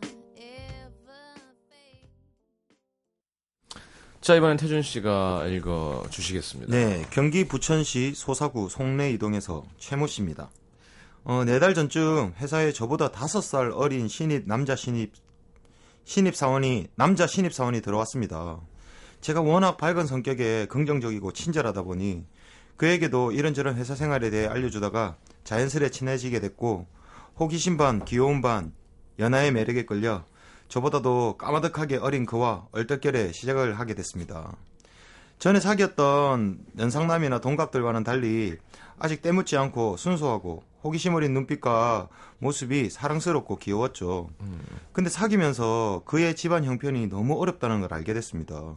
자 4.19 4.35
이번엔 4.35 4.57
태준 4.57 4.81
씨가 4.81 5.47
읽어 5.47 6.03
주시겠습니다. 6.09 6.69
네, 6.69 7.05
경기 7.11 7.47
부천시 7.47 8.13
소사구 8.13 8.67
송내 8.67 9.11
이동에서 9.11 9.63
최모 9.77 10.07
씨입니다. 10.07 10.49
어, 11.23 11.45
네 11.45 11.59
달 11.59 11.73
전쯤 11.73 12.33
회사에 12.37 12.73
저보다 12.73 13.09
다섯 13.11 13.39
살 13.41 13.71
어린 13.71 14.09
신입 14.09 14.43
남자 14.45 14.75
신입 14.75 15.13
신입 16.03 16.35
사원이 16.35 16.87
남자 16.95 17.25
신입 17.25 17.53
사원이 17.53 17.81
들어왔습니다. 17.81 18.59
제가 19.21 19.41
워낙 19.41 19.77
밝은 19.77 20.07
성격에 20.07 20.65
긍정적이고 20.67 21.31
친절하다 21.31 21.83
보니 21.83 22.25
그에게도 22.77 23.31
이런저런 23.31 23.75
회사 23.75 23.95
생활에 23.95 24.29
대해 24.29 24.47
알려주다가 24.47 25.17
자연스레 25.43 25.89
친해지게 25.89 26.39
됐고 26.39 26.87
호기심 27.39 27.77
반 27.77 28.05
귀여움 28.05 28.41
반 28.41 28.71
연하의 29.19 29.51
매력에 29.51 29.85
끌려 29.85 30.23
저보다도 30.67 31.37
까마득하게 31.37 31.97
어린 31.97 32.25
그와 32.25 32.67
얼떨결에 32.71 33.31
시작을 33.31 33.79
하게 33.79 33.93
됐습니다. 33.95 34.55
전에 35.39 35.59
사귀었던 35.59 36.65
연상남이나 36.79 37.39
동갑들과는 37.39 38.03
달리 38.03 38.57
아직 38.99 39.21
때묻지 39.21 39.55
않고 39.55 39.97
순수하고 39.97 40.63
호기심 40.83 41.13
어린 41.13 41.33
눈빛과 41.33 42.09
모습이 42.39 42.89
사랑스럽고 42.89 43.57
귀여웠죠. 43.57 44.29
근데 44.93 45.09
사귀면서 45.09 46.03
그의 46.05 46.35
집안 46.35 46.63
형편이 46.63 47.07
너무 47.07 47.39
어렵다는 47.39 47.81
걸 47.81 47.93
알게 47.93 48.13
됐습니다. 48.13 48.75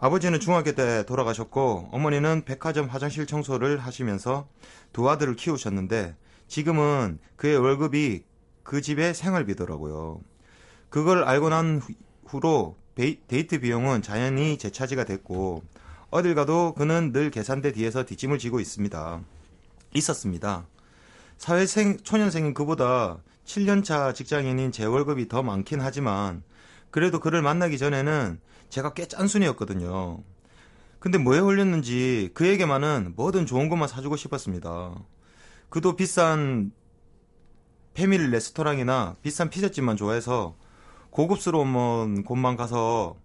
아버지는 0.00 0.38
중학교 0.38 0.72
때 0.72 1.04
돌아가셨고 1.06 1.88
어머니는 1.90 2.44
백화점 2.44 2.86
화장실 2.86 3.26
청소를 3.26 3.78
하시면서 3.78 4.48
두 4.92 5.10
아들을 5.10 5.34
키우셨는데 5.34 6.14
지금은 6.46 7.18
그의 7.34 7.56
월급이 7.58 8.22
그 8.62 8.80
집의 8.80 9.12
생활비더라고요. 9.14 10.20
그걸 10.88 11.24
알고 11.24 11.48
난 11.48 11.78
후- 11.80 11.94
후로 12.26 12.76
데이트 12.94 13.58
비용은 13.60 14.02
자연히 14.02 14.56
제 14.56 14.70
차지가 14.70 15.02
됐고 15.04 15.64
어딜 16.10 16.36
가도 16.36 16.74
그는 16.74 17.10
늘 17.12 17.30
계산대 17.32 17.72
뒤에서 17.72 18.04
뒷짐을 18.04 18.38
지고 18.38 18.60
있습니다. 18.60 19.20
있었습니다. 19.94 20.66
사회생 21.38 21.98
초년생인 22.04 22.54
그보다 22.54 23.18
7년차 23.44 24.14
직장인인 24.14 24.70
제 24.70 24.84
월급이 24.84 25.26
더 25.28 25.42
많긴 25.42 25.80
하지만 25.80 26.44
그래도 26.90 27.18
그를 27.18 27.42
만나기 27.42 27.78
전에는 27.78 28.40
제가 28.68 28.94
꽤 28.94 29.06
짠순이었거든요. 29.06 30.22
근데 30.98 31.18
뭐에 31.18 31.38
홀렸는지 31.38 32.30
그에게만은 32.34 33.14
뭐든 33.16 33.46
좋은 33.46 33.68
것만 33.68 33.88
사주고 33.88 34.16
싶었습니다. 34.16 34.94
그도 35.68 35.96
비싼 35.96 36.72
패밀리 37.94 38.30
레스토랑이나 38.30 39.16
비싼 39.22 39.50
피자집만 39.50 39.96
좋아해서 39.96 40.56
고급스러운 41.10 42.24
곳만 42.24 42.56
가서 42.56 43.16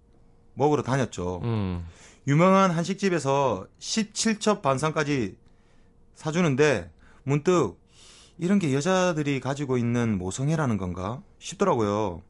먹으러 0.56 0.84
다녔죠. 0.84 1.42
음. 1.44 1.86
유명한 2.28 2.72
한식집에서 2.72 3.68
17첩 3.80 4.62
반상까지 4.62 5.36
사주는데 6.16 6.92
문득 7.24 7.78
이런 8.38 8.60
게 8.60 8.74
여자들이 8.74 9.40
가지고 9.40 9.78
있는 9.78 10.18
모성애라는 10.18 10.78
건가 10.78 11.22
싶더라고요. 11.40 12.22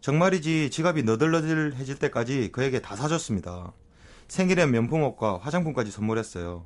정말이지 0.00 0.70
지갑이 0.70 1.02
너덜너덜해질 1.02 1.98
때까지 1.98 2.50
그에게 2.52 2.80
다 2.80 2.96
사줬습니다. 2.96 3.72
생일엔 4.28 4.70
명품옷과 4.70 5.40
화장품까지 5.42 5.90
선물했어요. 5.90 6.64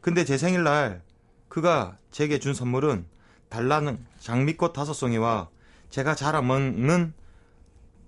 근데 0.00 0.24
제 0.24 0.36
생일날 0.36 1.02
그가 1.48 1.96
제게 2.10 2.38
준 2.38 2.52
선물은 2.54 3.06
달라는 3.48 3.98
장미꽃 4.20 4.72
다섯 4.72 4.92
송이와 4.92 5.48
제가 5.88 6.14
잘 6.14 6.34
안 6.34 6.46
먹는 6.46 7.14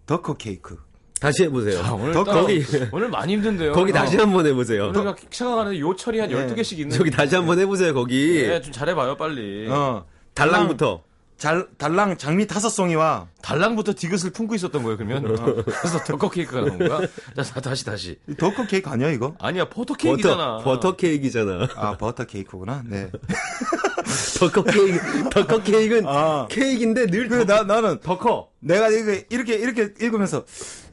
더커 0.06 0.34
케이크. 0.34 0.78
다시 1.20 1.44
해보세요. 1.44 1.82
자, 1.82 1.94
오늘 1.94 2.12
더 2.12 2.22
또- 2.24 2.32
거기 2.32 2.62
오늘 2.92 3.08
많이 3.08 3.32
힘든데요. 3.34 3.72
거기 3.72 3.92
다시 3.92 4.16
한번 4.16 4.46
해보세요. 4.46 4.88
우리가 4.88 5.16
생각하는데 5.30 5.80
요 5.80 5.94
철이 5.96 6.20
한 6.20 6.30
예. 6.30 6.34
12 6.36 6.54
개씩 6.54 6.78
있는. 6.78 6.96
저기 6.96 7.10
다시 7.10 7.34
한번 7.34 7.58
해보세요. 7.58 7.92
거기 7.94 8.36
예, 8.36 8.60
좀 8.60 8.72
잘해봐요, 8.72 9.16
빨리. 9.16 9.68
어, 9.68 10.06
달랑부터. 10.34 11.02
잘, 11.38 11.68
달랑 11.78 12.18
장미 12.18 12.48
다섯 12.48 12.68
송이와 12.68 13.28
달랑부터 13.42 13.94
디귿을 13.96 14.32
품고 14.32 14.56
있었던 14.56 14.82
거예요, 14.82 14.96
그러면? 14.96 15.22
그래서 15.64 16.02
덕커 16.04 16.30
케이크가 16.30 16.62
나온 16.62 16.78
거야? 16.78 17.00
자, 17.36 17.42
자, 17.44 17.60
다시, 17.60 17.84
다시. 17.84 18.18
더커 18.36 18.66
케이크 18.66 18.90
아니야 18.90 19.10
이거? 19.10 19.36
아니야, 19.38 19.68
포토 19.68 19.94
케이크잖아. 19.94 20.58
버터 20.58 20.96
케이크잖아. 20.96 21.68
아 21.76 21.96
버터 21.96 22.24
케이크구나. 22.24 22.82
네. 22.84 23.10
더커 24.40 24.64
케이크 24.64 25.28
더커 25.30 25.62
케이크는 25.62 26.04
아. 26.06 26.48
케이크인데 26.50 27.06
늘그나 27.06 27.62
나는 27.62 28.00
더커 28.00 28.50
내가 28.58 28.88
이거 28.88 29.12
이렇게 29.30 29.54
이렇게 29.54 29.94
읽으면서 30.00 30.44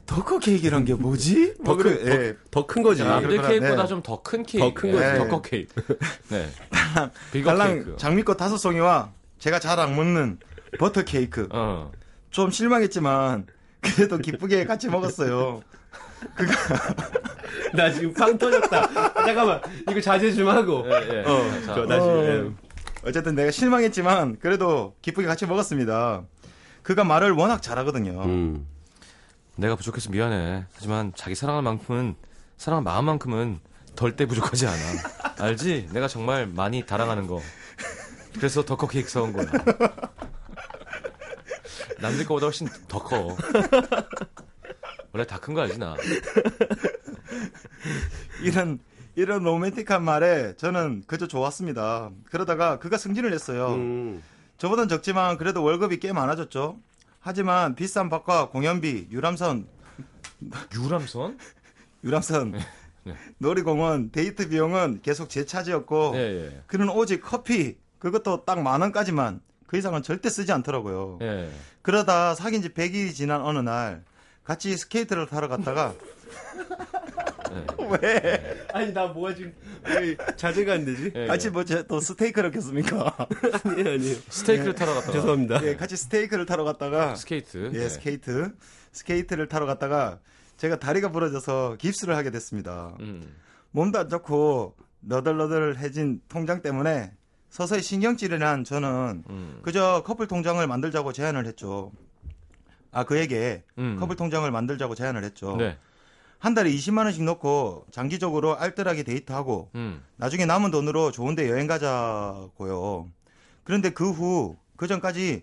더커 0.06 0.38
케이크란 0.38 0.84
게 0.84 0.94
뭐지? 0.94 1.54
뭐 1.60 1.76
그래, 1.76 1.98
예. 2.06 2.36
더큰 2.52 2.84
거지. 2.84 3.02
아. 3.02 3.20
케이크보다 3.20 3.82
네. 3.82 3.88
좀더 3.88 4.22
큰 4.22 4.44
케이크. 4.44 4.64
더큰 4.64 4.92
거지. 4.92 5.04
네, 5.04 5.18
덕커 5.18 5.42
케이크. 5.42 5.82
네. 6.28 6.48
비거 7.32 7.50
달랑 7.50 7.74
케이크. 7.74 7.96
장미꽃 7.96 8.36
다섯 8.36 8.56
송이와 8.56 9.10
제가 9.38 9.58
잘 9.58 9.78
안 9.78 9.94
먹는 9.94 10.38
버터 10.78 11.02
케이크. 11.02 11.48
어. 11.52 11.90
좀 12.30 12.50
실망했지만 12.50 13.46
그래도 13.80 14.18
기쁘게 14.18 14.64
같이 14.64 14.88
먹었어요. 14.88 15.62
나 17.74 17.90
지금 17.92 18.12
빵 18.14 18.36
터졌다. 18.36 19.14
잠깐만 19.24 19.60
이거 19.90 20.00
자제 20.00 20.32
좀 20.32 20.48
하고. 20.48 20.84
예, 20.86 21.18
예. 21.18 21.24
어, 21.24 21.50
자, 21.66 21.74
저 21.74 21.86
다시. 21.86 22.00
어. 22.06 22.24
예. 22.24 22.50
어쨌든 23.04 23.34
내가 23.34 23.50
실망했지만 23.50 24.38
그래도 24.40 24.96
기쁘게 25.02 25.26
같이 25.26 25.46
먹었습니다. 25.46 26.22
그가 26.82 27.04
말을 27.04 27.32
워낙 27.32 27.62
잘하거든요. 27.62 28.22
음. 28.24 28.66
내가 29.56 29.76
부족해서 29.76 30.10
미안해. 30.10 30.64
하지만 30.74 31.12
자기 31.14 31.34
사랑할 31.34 31.62
만큼은, 31.62 32.16
사랑할 32.58 32.82
마음만큼은 32.84 33.60
덜 33.94 34.16
때 34.16 34.26
부족하지 34.26 34.66
않아. 34.66 34.76
알지? 35.38 35.88
내가 35.92 36.08
정말 36.08 36.46
많이 36.46 36.84
달아가는 36.84 37.26
거. 37.26 37.40
그래서 38.38 38.64
더커 38.64 38.86
케이크 38.88 39.08
사온 39.08 39.32
거야. 39.32 39.46
남들 42.00 42.24
거보다 42.26 42.46
훨씬 42.46 42.68
더 42.88 42.98
커. 43.02 43.36
원래 45.12 45.26
다 45.26 45.38
큰 45.40 45.54
거 45.54 45.62
알지, 45.62 45.78
나. 45.78 45.96
이런 48.42 48.78
이런 49.14 49.42
로맨틱한 49.44 50.02
말에 50.04 50.54
저는 50.56 51.04
그저 51.06 51.26
좋았습니다. 51.26 52.10
그러다가 52.30 52.78
그가 52.78 52.98
승진을 52.98 53.32
했어요. 53.32 53.74
음. 53.74 54.22
저보단 54.58 54.88
적지만 54.88 55.38
그래도 55.38 55.62
월급이 55.62 55.98
꽤 56.00 56.12
많아졌죠. 56.12 56.78
하지만 57.20 57.74
비싼 57.74 58.08
밥과 58.10 58.50
공연비, 58.50 59.08
유람선, 59.10 59.66
유람선? 60.74 61.38
유람선, 62.04 62.52
네. 63.04 63.14
놀이공원, 63.38 64.10
데이트 64.12 64.48
비용은 64.48 65.00
계속 65.02 65.28
제 65.28 65.44
차지였고 65.44 66.12
예, 66.14 66.20
예. 66.20 66.62
그는 66.66 66.88
오직 66.88 67.20
커피 67.22 67.76
그것도 67.98 68.44
딱 68.44 68.60
만 68.62 68.80
원까지만 68.80 69.40
그 69.66 69.76
이상은 69.76 70.02
절대 70.02 70.28
쓰지 70.30 70.52
않더라고요. 70.52 71.18
예. 71.22 71.50
그러다 71.82 72.34
사귄 72.34 72.62
지 72.62 72.68
100일이 72.70 73.14
지난 73.14 73.40
어느 73.42 73.58
날 73.58 74.04
같이 74.44 74.76
스케이트를 74.76 75.26
타러 75.26 75.48
갔다가 75.48 75.94
왜 78.02 78.66
아니 78.72 78.92
나 78.92 79.06
뭐가 79.06 79.34
지금 79.34 79.54
왜 79.84 80.16
자제가 80.36 80.74
안 80.74 80.84
되지? 80.84 81.12
예, 81.14 81.26
같이 81.26 81.48
뭐또 81.50 82.00
스테이크를 82.00 82.50
켰습니까? 82.50 83.16
아니에요 83.64 83.94
아니에요. 83.94 84.16
스테이크를 84.28 84.74
타러 84.74 84.94
갔다가. 84.94 85.12
죄송합니다. 85.12 85.64
예, 85.64 85.76
같이 85.76 85.96
스테이크를 85.96 86.44
타러 86.46 86.64
갔다가 86.64 87.14
스케이트. 87.14 87.70
예, 87.74 87.78
네. 87.78 87.88
스케이트 87.88 88.52
스케이트를 88.92 89.48
타러 89.48 89.64
갔다가 89.66 90.18
제가 90.56 90.78
다리가 90.78 91.10
부러져서 91.12 91.76
깁스를 91.78 92.16
하게 92.16 92.30
됐습니다. 92.30 92.94
음. 93.00 93.34
몸도 93.70 93.98
안 93.98 94.08
좋고 94.08 94.74
너덜너덜해진 95.00 96.20
통장 96.28 96.62
때문에 96.62 97.12
서서히 97.50 97.82
신경질이 97.82 98.38
난 98.38 98.64
저는 98.64 99.24
음. 99.30 99.60
그저 99.62 100.02
커플 100.04 100.26
통장을 100.26 100.64
만들자고 100.66 101.12
제안을 101.12 101.46
했죠. 101.46 101.92
아 102.92 103.04
그에게 103.04 103.64
음. 103.78 103.96
커플 103.98 104.16
통장을 104.16 104.48
만들자고 104.50 104.94
제안을 104.94 105.24
했죠. 105.24 105.56
네. 105.56 105.78
한 106.38 106.54
달에 106.54 106.70
20만 106.70 107.04
원씩 107.04 107.24
넣고 107.24 107.86
장기적으로 107.90 108.58
알뜰하게 108.58 109.04
데이트하고 109.04 109.70
음. 109.74 110.02
나중에 110.16 110.44
남은 110.44 110.70
돈으로 110.70 111.10
좋은데 111.10 111.48
여행 111.48 111.66
가자고요. 111.66 113.08
그런데 113.64 113.90
그 113.90 114.10
후 114.10 114.56
그 114.76 114.86
전까지 114.86 115.42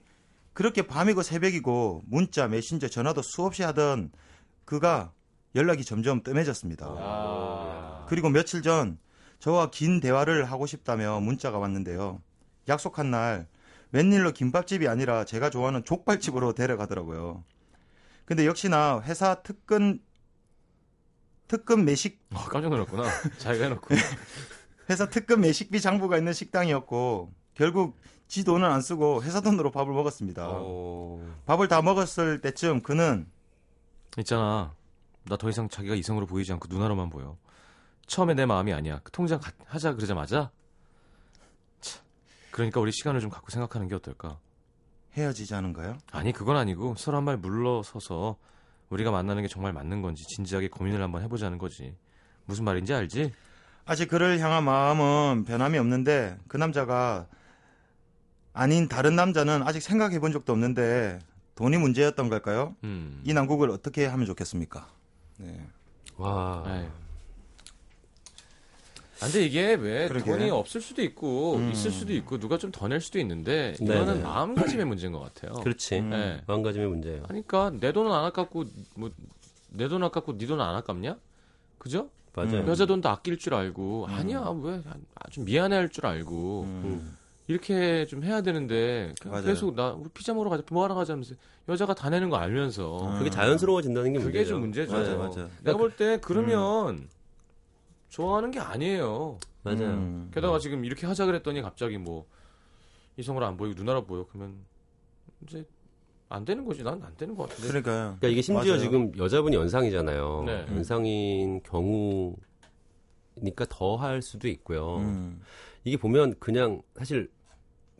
그렇게 0.53 0.83
밤이고 0.83 1.23
새벽이고 1.23 2.03
문자, 2.05 2.47
메신저, 2.47 2.87
전화도 2.87 3.21
수없이 3.23 3.63
하던 3.63 4.11
그가 4.65 5.11
연락이 5.55 5.83
점점 5.83 6.23
뜸해졌습니다. 6.23 6.85
아. 6.87 8.05
그리고 8.07 8.29
며칠 8.29 8.61
전 8.61 8.97
저와 9.43 9.71
긴 9.71 9.99
대화를 9.99 10.45
하고 10.45 10.65
싶다며 10.65 11.19
문자가 11.19 11.57
왔는데요. 11.59 12.21
약속한 12.69 13.11
날 13.11 13.45
웬일로 13.91 14.31
김밥집이 14.31 14.87
아니라 14.87 15.25
제가 15.25 15.49
좋아하는 15.49 15.83
족발집으로 15.83 16.53
데려가더라고요. 16.53 17.43
근데 18.23 18.47
역시나 18.47 19.01
회사 19.03 19.35
특근 19.43 20.01
특급 21.49 21.81
매식 21.81 22.21
어, 22.33 22.39
깜짝 22.45 22.69
놀랐구나. 22.69 23.03
자기가 23.37 23.65
해놓고. 23.65 23.93
회사 24.89 25.09
특급 25.09 25.41
매식비 25.41 25.81
장부가 25.81 26.17
있는 26.17 26.31
식당이었고 26.31 27.33
결국 27.53 27.97
지 28.29 28.45
돈은 28.45 28.65
안 28.65 28.81
쓰고 28.81 29.23
회사 29.23 29.41
돈으로 29.41 29.71
밥을 29.71 29.93
먹었습니다. 29.93 30.47
어. 30.51 31.19
밥을 31.47 31.67
다 31.67 31.81
먹었을 31.81 32.39
때쯤 32.39 32.81
그는 32.81 33.27
있잖아. 34.17 34.73
나 35.25 35.35
더 35.35 35.49
이상 35.49 35.67
자기가 35.67 35.95
이성으로 35.95 36.27
보이지 36.27 36.53
않고 36.53 36.69
누나로만 36.69 37.09
보여. 37.09 37.35
처음에 38.05 38.33
내 38.33 38.45
마음이 38.45 38.73
아니야. 38.73 38.99
그 39.03 39.11
통장 39.11 39.39
가- 39.39 39.51
하자 39.65 39.93
그러자마자. 39.95 40.51
참. 41.81 42.03
그러니까 42.51 42.79
우리 42.79 42.91
시간을 42.91 43.19
좀 43.21 43.29
갖고 43.29 43.49
생각하는 43.49 43.87
게 43.87 43.95
어떨까? 43.95 44.37
헤어지자는가요? 45.15 45.97
아니 46.11 46.31
그건 46.31 46.57
아니고 46.57 46.95
서로 46.97 47.17
한 47.17 47.25
발 47.25 47.37
물러서서 47.37 48.37
우리가 48.89 49.11
만나는 49.11 49.41
게 49.43 49.47
정말 49.47 49.73
맞는 49.73 50.01
건지 50.01 50.23
진지하게 50.35 50.69
고민을 50.69 51.01
한번 51.01 51.21
해보자는 51.23 51.57
거지. 51.57 51.95
무슨 52.45 52.63
말인지 52.65 52.93
알지? 52.93 53.33
아직 53.85 54.07
그를 54.07 54.39
향한 54.39 54.63
마음은 54.63 55.45
변함이 55.45 55.77
없는데 55.77 56.37
그 56.47 56.57
남자가 56.57 57.27
아닌 58.53 58.87
다른 58.87 59.15
남자는 59.15 59.63
아직 59.63 59.81
생각해 59.81 60.19
본 60.19 60.31
적도 60.31 60.53
없는데 60.53 61.19
돈이 61.55 61.77
문제였던 61.77 62.29
걸까요? 62.29 62.75
음. 62.83 63.21
이 63.23 63.33
난국을 63.33 63.69
어떻게 63.71 64.05
하면 64.05 64.25
좋겠습니까? 64.25 64.87
네. 65.37 65.67
와. 66.17 66.63
아유. 66.65 66.87
아, 69.21 69.25
근데 69.25 69.45
이게 69.45 69.73
왜 69.75 70.07
그러게. 70.07 70.31
돈이 70.31 70.49
없을 70.49 70.81
수도 70.81 71.01
있고 71.01 71.55
음. 71.55 71.71
있을 71.71 71.91
수도 71.91 72.13
있고 72.13 72.39
누가 72.39 72.57
좀 72.57 72.71
더 72.71 72.87
낼 72.87 72.99
수도 72.99 73.19
있는데 73.19 73.73
네네. 73.79 73.95
이거는 74.01 74.23
마음가짐의 74.23 74.85
문제인 74.85 75.13
것 75.13 75.19
같아요. 75.21 75.61
그렇지. 75.61 75.99
음. 75.99 76.09
네. 76.09 76.41
마음가짐의 76.47 76.87
문제예요. 76.89 77.23
그러니까 77.23 77.71
내 77.79 77.91
돈은 77.91 78.11
안 78.11 78.25
아깝고 78.25 78.65
뭐 78.95 79.09
내 79.75 79.87
돈 79.87 80.03
아깝고 80.03 80.37
네 80.37 80.45
돈은 80.45 80.63
안 80.63 80.75
아깝냐? 80.75 81.17
그죠? 81.79 82.09
맞아요. 82.35 82.61
음. 82.61 82.67
여자 82.67 82.85
돈도 82.85 83.09
아낄 83.09 83.37
줄 83.39 83.53
알고 83.55 84.07
아니야 84.07 84.41
왜 84.61 84.81
아주 85.15 85.41
미안해할 85.41 85.89
줄 85.89 86.05
알고 86.05 86.61
음. 86.63 87.17
이렇게 87.47 88.05
좀 88.05 88.23
해야 88.23 88.41
되는데. 88.41 89.13
계속 89.43 89.75
나 89.75 89.91
우리 89.93 90.09
피자 90.13 90.33
먹으러 90.33 90.49
가자 90.49 90.63
뭐 90.71 90.83
하러 90.83 90.95
가자면서 90.95 91.35
여자가 91.69 91.93
다 91.93 92.09
내는 92.09 92.29
거 92.29 92.37
알면서 92.37 93.13
음. 93.13 93.17
그게 93.19 93.29
자연스러워진다는 93.29 94.13
게 94.13 94.19
그게 94.19 94.29
문제죠. 94.39 94.49
좀 94.49 94.59
문제죠. 94.61 94.91
맞아요, 94.93 95.17
맞아요. 95.17 95.49
내가 95.63 95.77
볼 95.77 95.91
때 95.95 96.19
그러면 96.21 97.07
좋아하는 98.13 98.51
게 98.51 98.59
아니에요. 98.59 99.39
맞아요. 99.63 99.79
음. 99.87 100.29
게다가 100.31 100.59
지금 100.59 100.85
이렇게 100.85 101.07
하자 101.07 101.25
그랬더니 101.25 101.63
갑자기 101.63 101.97
뭐 101.97 102.27
이성으로 103.17 103.43
안 103.43 103.57
보이고 103.57 103.73
누나로 103.75 104.05
보여 104.05 104.27
그러면 104.31 104.55
이제 105.41 105.65
안 106.29 106.45
되는 106.45 106.63
거지. 106.63 106.83
난 106.83 107.01
안 107.03 107.15
되는 107.17 107.35
것 107.35 107.49
같은데. 107.49 107.67
그러니까요. 107.69 107.95
그러니까 108.19 108.27
이게 108.27 108.41
심지어 108.43 108.73
맞아요. 108.73 108.79
지금 108.79 109.11
여자분이 109.17 109.55
연상이잖아요. 109.55 110.43
네. 110.45 110.65
연상인 110.69 111.63
경우니까 111.63 112.35
더 113.67 113.95
할 113.95 114.21
수도 114.21 114.47
있고요. 114.47 114.97
음. 114.97 115.41
이게 115.83 115.97
보면 115.97 116.35
그냥 116.39 116.83
사실 116.95 117.31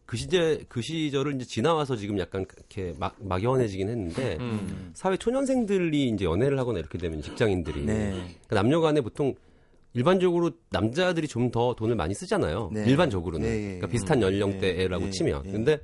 그 0.06 0.16
시절 0.16 0.64
그 0.70 0.84
시절을 0.84 1.34
이제 1.36 1.46
지나와서 1.46 1.96
지금 1.96 2.20
약간 2.20 2.46
이렇게 2.56 2.94
막 3.00 3.16
막연해지긴 3.20 3.90
했는데 3.90 4.38
음. 4.40 4.92
사회 4.94 5.18
초년생들이 5.18 6.10
이제 6.10 6.24
연애를 6.26 6.60
하거나 6.60 6.78
이렇게 6.78 7.00
되면 7.00 7.20
직장인들이 7.20 7.86
네. 7.86 8.12
그러니까 8.12 8.56
남녀간에 8.56 9.02
보통 9.02 9.34
일반적으로 9.94 10.52
남자들이 10.72 11.28
좀 11.28 11.52
더 11.52 11.76
돈을 11.76 11.96
많이 11.96 12.14
쓰잖아요. 12.14 12.72
네. 12.74 12.86
일반적으로는. 12.86 13.48
네, 13.48 13.56
예, 13.56 13.62
그러니까 13.64 13.88
예. 13.88 13.92
비슷한 13.92 14.22
연령대라고 14.22 15.06
예, 15.06 15.10
치면. 15.12 15.44
예. 15.46 15.52
근데 15.52 15.80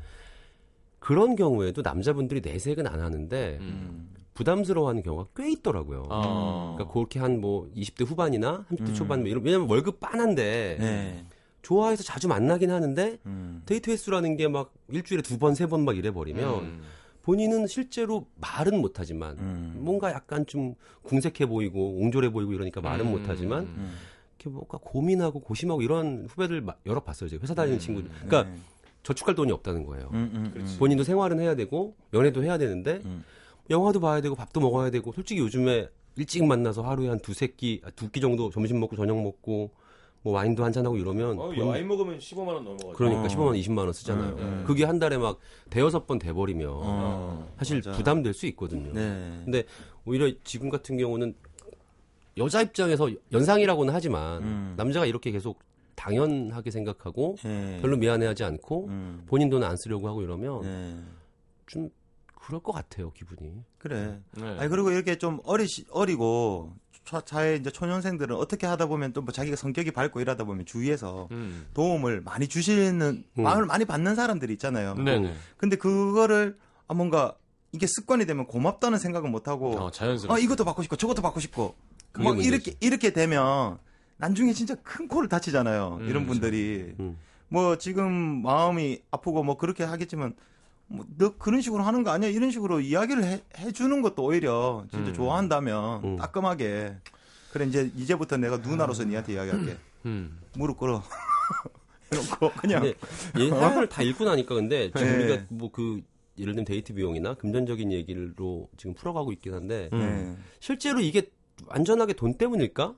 그런 1.00 1.36
경우에도 1.36 1.82
남자분들이 1.82 2.42
내색은 2.44 2.88
안 2.88 3.02
하는데 3.02 3.58
음. 3.62 4.10
부담스러워하는 4.34 5.04
경우가 5.04 5.28
꽤 5.36 5.52
있더라고요. 5.52 6.04
아. 6.10 6.74
그러니까 6.76 6.94
그렇게 6.94 7.20
한 7.20 7.40
뭐 7.40 7.70
20대 7.76 8.06
후반이나 8.06 8.66
30대 8.72 8.90
음. 8.90 8.94
초반 8.96 9.20
뭐 9.20 9.30
이런 9.30 9.44
왜냐면 9.46 9.70
월급 9.70 10.00
빤한데 10.00 10.78
네. 10.80 11.26
좋아해서 11.62 12.04
자주 12.04 12.28
만나긴 12.28 12.72
하는데 12.72 13.18
음. 13.26 13.62
데이트 13.66 13.92
횟수라는 13.92 14.38
게 14.38 14.48
막 14.48 14.74
일주일에 14.90 15.22
두 15.22 15.38
번 15.38 15.54
세 15.54 15.68
번 15.68 15.84
막 15.86 15.98
이래 15.98 16.10
버리면 16.12 16.60
음. 16.60 16.82
본인은 17.30 17.68
실제로 17.68 18.26
말은 18.42 18.82
못하지만 18.82 19.38
음. 19.38 19.76
뭔가 19.82 20.12
약간 20.12 20.48
좀 20.48 20.74
궁색해 21.04 21.46
보이고 21.46 22.00
옹졸해 22.00 22.32
보이고 22.32 22.54
이러니까 22.54 22.82
말은 22.82 23.06
음. 23.06 23.12
못하지만 23.12 23.66
음. 23.66 23.94
이렇게 24.40 24.50
뭔가 24.50 24.80
고민하고 24.82 25.40
고심하고 25.42 25.84
이런 25.84 26.26
후배들 26.28 26.62
마- 26.62 26.74
여러 26.88 27.02
봤어요. 27.02 27.30
제가 27.30 27.44
회사 27.44 27.54
다니는 27.54 27.78
음. 27.78 27.80
친구들. 27.80 28.10
그러니까 28.10 28.44
네. 28.52 28.56
저축할 29.04 29.36
돈이 29.36 29.52
없다는 29.52 29.86
거예요. 29.86 30.10
음, 30.14 30.32
음. 30.34 30.54
음. 30.56 30.76
본인도 30.80 31.04
생활은 31.04 31.40
해야 31.40 31.56
되고 31.56 31.94
연애도 32.16 32.44
해야 32.44 32.58
되는데 32.58 33.00
음. 33.06 33.24
영화도 33.70 34.00
봐야 34.00 34.22
되고 34.22 34.34
밥도 34.34 34.60
먹어야 34.60 34.90
되고 34.90 35.12
솔직히 35.14 35.40
요즘에 35.40 35.88
일찍 36.16 36.44
만나서 36.44 36.82
하루에 36.82 37.10
한 37.10 37.20
두세 37.20 37.46
끼, 37.46 37.80
아, 37.86 37.92
두끼 37.92 38.22
정도 38.22 38.50
점심 38.50 38.80
먹고 38.80 38.96
저녁 38.96 39.22
먹고 39.22 39.70
뭐 40.22 40.34
와인도 40.34 40.64
한 40.66 40.74
잔 40.74 40.86
하고 40.86 40.98
이러면 40.98 41.40
어, 41.40 41.54
돈- 41.54 41.68
와인 41.68 41.88
먹으면 41.88 42.20
15만 42.20 42.48
원 42.48 42.64
넘어가죠. 42.66 42.94
그러니까 42.94 43.22
어. 43.24 43.28
15만 43.28 43.40
원, 43.48 43.56
20만 43.56 43.78
원 43.80 43.94
쓰잖아요. 43.94 44.36
음. 44.36 44.64
그게 44.68 44.84
한 44.84 45.00
달에 45.00 45.18
막 45.18 45.40
대여섯 45.70 46.06
번 46.08 46.20
돼 46.20 46.34
버리면 46.34 46.68
어, 46.70 47.48
사실 47.58 47.78
맞아. 47.78 47.92
부담될 47.94 48.34
수 48.34 48.46
있거든요. 48.48 48.92
네. 48.94 49.42
근데 49.46 49.64
오히려 50.06 50.30
지금 50.44 50.70
같은 50.70 50.98
경우는 50.98 51.34
여자 52.38 52.62
입장에서 52.62 53.10
연상이라고는 53.32 53.94
하지만 53.94 54.44
음. 54.44 54.74
남자가 54.78 55.06
이렇게 55.06 55.32
계속 55.32 55.60
당연하게 55.96 56.72
생각하고 56.72 57.36
네. 57.44 57.80
별로 57.82 57.98
미안해하지 57.98 58.44
않고 58.44 58.88
음. 58.88 59.24
본인 59.26 59.50
돈은 59.50 59.68
안 59.68 59.76
쓰려고 59.78 60.08
하고 60.08 60.22
이러면 60.22 60.62
네. 60.62 60.98
좀 61.68 61.90
그럴 62.36 62.62
것 62.62 62.72
같아요 62.72 63.12
기분이. 63.12 63.64
그래. 63.78 64.20
네. 64.38 64.44
아니 64.58 64.70
그리고 64.70 64.92
이렇게 64.92 65.18
좀 65.18 65.40
어리 65.44 65.66
어리고 65.92 66.74
차, 67.10 67.22
차에 67.22 67.56
이제 67.56 67.72
초년생들은 67.72 68.36
어떻게 68.36 68.68
하다 68.68 68.86
보면 68.86 69.14
또 69.14 69.22
뭐 69.22 69.34
자기가 69.34 69.56
성격이 69.56 69.92
밝고 69.92 70.22
이러다 70.22 70.44
보면 70.44 70.66
주위에서 70.68 71.28
음. 71.32 71.66
도움을 71.74 72.22
많이 72.22 72.48
주시는 72.48 73.24
음. 73.38 73.44
마음을 73.44 73.66
많이 73.66 73.84
받는 73.86 74.14
사람들이 74.16 74.54
있잖아요. 74.54 74.94
네네. 74.94 75.34
근데 75.58 75.76
그거를 75.76 76.58
아 76.88 76.94
뭔가 76.94 77.36
이게 77.72 77.88
습관이 77.88 78.26
되면 78.28 78.46
고맙다는 78.46 79.00
생각은 79.00 79.32
못 79.32 79.48
하고 79.48 79.72
어, 79.78 79.92
자연스럽게. 79.92 80.34
아 80.34 80.38
이것도 80.44 80.66
받고 80.66 80.84
싶고 80.84 80.96
저것도 80.98 81.22
받고 81.24 81.40
싶고 81.40 81.74
막 82.14 82.36
문제지. 82.36 82.48
이렇게 82.48 82.74
이렇게 82.80 83.10
되면 83.12 83.80
나중에 84.18 84.54
진짜 84.54 84.76
큰 84.84 85.08
코를 85.08 85.30
다치잖아요. 85.30 85.98
음, 86.02 86.08
이런 86.08 86.26
그렇죠. 86.26 86.28
분들이 86.28 86.94
음. 87.00 87.18
뭐 87.48 87.78
지금 87.78 88.44
마음이 88.44 89.02
아프고 89.10 89.44
뭐 89.44 89.58
그렇게 89.58 89.84
하겠지만 89.84 90.36
뭐 90.90 91.06
너 91.18 91.38
그런 91.38 91.62
식으로 91.62 91.84
하는 91.84 92.04
거 92.04 92.12
아니야? 92.12 92.30
이런 92.30 92.52
식으로 92.52 92.80
이야기를 92.82 93.24
해, 93.24 93.42
해주는 93.58 94.02
것도 94.02 94.24
오히려 94.24 94.86
진짜 94.92 95.12
음. 95.12 95.14
좋아한다면 95.14 96.04
음. 96.04 96.16
따끔하게 96.18 96.96
그래 97.52 97.66
이제 97.66 97.92
이제부터 97.96 98.38
내가 98.38 98.58
누나로서 98.58 99.04
니한테 99.04 99.34
이야기할게 99.34 99.78
음. 100.06 100.40
무릎 100.56 100.78
꿇어 100.78 101.04
이러고 102.12 102.52
그냥 102.58 102.94
사연을 103.36 103.88
다 103.88 104.02
읽고 104.02 104.26
나니까 104.26 104.56
근데 104.56 104.92
지금 104.96 105.18
네. 105.18 105.24
우리가 105.24 105.46
뭐 105.50 105.70
그 105.72 106.02
예를 106.40 106.54
들면 106.54 106.66
데이트 106.66 106.94
비용이나 106.94 107.34
금전적인 107.34 107.92
얘기로 107.92 108.70
지금 108.78 108.94
풀어가고 108.94 109.34
있긴 109.34 109.54
한데 109.54 109.90
네. 109.92 110.36
실제로 110.62 111.02
이게 111.02 111.30
완전하게 111.68 112.14
돈 112.14 112.36
때문일까? 112.36 112.96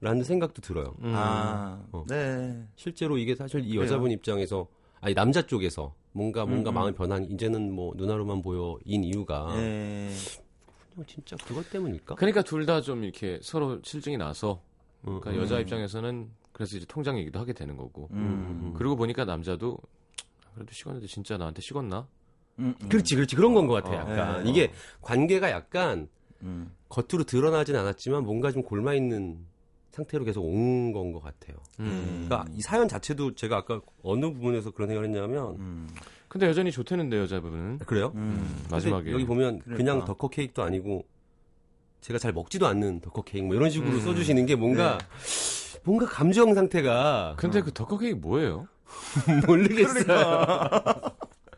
라는 0.00 0.22
생각도 0.22 0.62
들어요. 0.62 0.94
음. 1.02 1.12
아, 1.16 1.82
어. 1.90 2.04
네. 2.06 2.62
실제로 2.76 3.18
이게 3.18 3.34
사실 3.34 3.60
이 3.64 3.70
그래요? 3.70 3.82
여자분 3.82 4.10
입장에서 4.12 4.68
아니 5.00 5.14
남자 5.14 5.42
쪽에서 5.46 5.94
뭔가 6.16 6.46
뭔가 6.46 6.70
음, 6.70 6.72
음. 6.72 6.74
마음이 6.74 6.94
변한 6.96 7.24
이제는 7.30 7.72
뭐 7.72 7.92
누나로만 7.94 8.40
보여인 8.40 9.04
이유가 9.04 9.54
네. 9.54 10.14
어, 10.96 11.02
진짜 11.06 11.36
그것 11.44 11.68
때문일까? 11.70 12.14
그러니까 12.14 12.40
둘 12.42 12.64
다 12.64 12.80
좀 12.80 13.04
이렇게 13.04 13.38
서로 13.42 13.78
실증이 13.84 14.16
나서 14.16 14.62
음, 15.02 15.20
그러니까 15.20 15.32
음. 15.32 15.36
여자 15.36 15.60
입장에서는 15.60 16.30
그래서 16.52 16.78
이제 16.78 16.86
통장 16.88 17.18
얘기도 17.18 17.38
하게 17.38 17.52
되는 17.52 17.76
거고 17.76 18.08
음. 18.12 18.72
그러고 18.78 18.96
보니까 18.96 19.26
남자도 19.26 19.76
그래도 20.54 20.72
식었는데 20.72 21.06
진짜 21.06 21.36
나한테 21.36 21.60
식었나? 21.60 22.08
음, 22.60 22.74
음. 22.82 22.88
그렇지, 22.88 23.14
그렇지 23.14 23.36
그런 23.36 23.52
건 23.52 23.66
것 23.66 23.74
같아. 23.74 23.90
어, 23.90 23.94
약간 23.96 24.44
네. 24.44 24.50
이게 24.50 24.72
관계가 25.02 25.50
약간 25.50 26.08
음. 26.40 26.72
겉으로 26.88 27.24
드러나진 27.24 27.76
않았지만 27.76 28.24
뭔가 28.24 28.50
좀 28.50 28.62
골마 28.62 28.94
있는 28.94 29.38
상태로 29.96 30.24
계속 30.24 30.42
온 30.44 30.92
건 30.92 31.12
것 31.12 31.22
같아요. 31.22 31.56
음. 31.80 32.26
그러니까 32.28 32.44
이 32.54 32.60
사연 32.62 32.86
자체도 32.88 33.34
제가 33.34 33.56
아까 33.56 33.80
어느 34.02 34.26
부분에서 34.26 34.70
그런 34.70 34.88
생각을 34.88 35.08
했냐면 35.08 35.56
음. 35.58 35.88
근데 36.28 36.46
여전히 36.46 36.70
좋대는데 36.70 37.18
여자분은 37.18 37.78
그래요? 37.86 38.12
음. 38.14 38.64
마지막에 38.70 39.10
여기 39.12 39.24
보면 39.24 39.60
그러니까. 39.60 39.76
그냥 39.76 40.04
더커 40.04 40.28
케이크도 40.28 40.62
아니고 40.62 41.04
제가 42.02 42.18
잘 42.18 42.32
먹지도 42.32 42.66
않는 42.66 43.00
더커 43.00 43.22
케이크 43.22 43.46
뭐 43.46 43.56
이런 43.56 43.70
식으로 43.70 43.92
음. 43.92 44.00
써주시는 44.00 44.46
게 44.46 44.54
뭔가 44.54 44.98
네. 44.98 45.80
뭔가 45.84 46.06
감정 46.06 46.54
상태가 46.54 47.34
근데 47.38 47.62
그 47.62 47.72
덕커 47.72 47.98
케이크 47.98 48.16
뭐예요? 48.16 48.66
모르겠어요. 49.46 50.46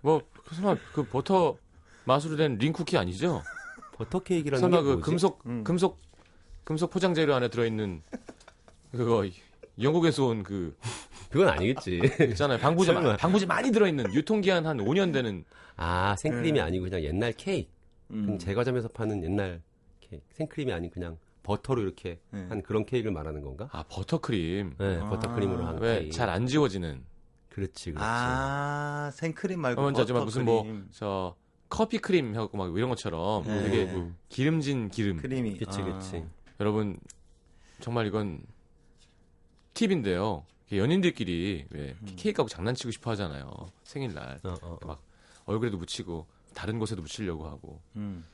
뭐 0.03 0.23
설마 0.53 0.77
그 0.95 1.05
버터 1.05 1.57
맛으로 2.05 2.37
된 2.37 2.57
링 2.59 2.73
쿠키 2.73 2.97
아니죠? 2.97 3.43
버터 3.97 4.21
케이크라는 4.21 4.61
설마 4.61 4.77
게그 4.79 4.89
뭐지? 4.91 5.03
금속 5.03 5.41
음. 5.47 5.65
금속 5.65 5.99
금속 6.69 6.91
포장 6.91 7.15
재료 7.15 7.35
안에 7.35 7.49
들어 7.49 7.65
있는 7.65 8.03
그거 8.93 9.27
영국에서 9.81 10.27
온 10.27 10.43
그 10.43 10.77
그건 11.31 11.49
아니겠지. 11.49 11.99
있잖아요. 12.33 12.59
방부제. 12.59 12.93
마- 12.93 13.17
방부제 13.17 13.47
많이 13.47 13.71
들어 13.73 13.87
있는 13.89 14.13
유통기한 14.13 14.67
한 14.67 14.77
5년 14.77 15.11
되는 15.15 15.45
아 15.77 16.15
생크림이 16.19 16.53
네. 16.53 16.61
아니고 16.61 16.85
그냥 16.85 17.03
옛날 17.05 17.33
케이크. 17.33 17.71
음. 18.11 18.39
제과점에서 18.39 18.89
파는 18.89 19.25
옛날 19.25 19.63
케이크. 20.01 20.23
생크림이 20.33 20.71
아닌 20.75 20.91
그냥 20.91 21.17
버터로 21.43 21.81
이렇게 21.81 22.19
네. 22.33 22.45
한 22.51 22.61
그런 22.63 22.85
케이크를 22.85 23.13
말하는 23.13 23.41
건가? 23.41 23.71
아 23.73 23.83
버터크림 23.89 24.75
네, 24.79 24.97
아. 24.99 25.09
버터크림으로 25.09 25.65
한왜 25.65 25.99
케이크. 26.01 26.15
잘안 26.15 26.47
지워지는 26.47 27.03
그렇지, 27.49 27.93
그렇지. 27.93 27.97
아, 27.99 29.11
생크림 29.15 29.59
말고 29.59 29.81
무슨 29.91 30.45
뭐 30.45 30.63
버터크림. 30.65 30.89
저 30.93 31.35
커피 31.71 31.97
크림 31.99 32.37
하고 32.37 32.59
막 32.59 32.77
이런 32.77 32.91
것처럼 32.91 33.45
네. 33.45 33.63
되게 33.63 33.85
음. 33.95 34.17
기름진 34.29 34.91
기름. 34.91 35.17
크림이 35.17 35.59
아. 35.67 35.95
그치. 35.99 36.25
여러분 36.61 36.99
정말 37.81 38.07
이건 38.07 38.43
팁인데요. 39.75 40.45
연인들끼리 40.73 41.67
왜 41.71 41.97
음. 42.03 42.15
케이크하고 42.17 42.49
장난치고 42.49 42.91
싶어 42.91 43.11
하잖아요. 43.13 43.51
생일날 43.85 44.41
어, 44.45 44.57
어. 44.63 44.79
막 44.85 45.03
얼굴에도 45.47 45.79
묻히고 45.79 46.27
다른 46.55 46.79
곳에도 46.79 47.01
묻히려고 47.01 47.47
하고 47.47 47.81
음. 47.97 48.25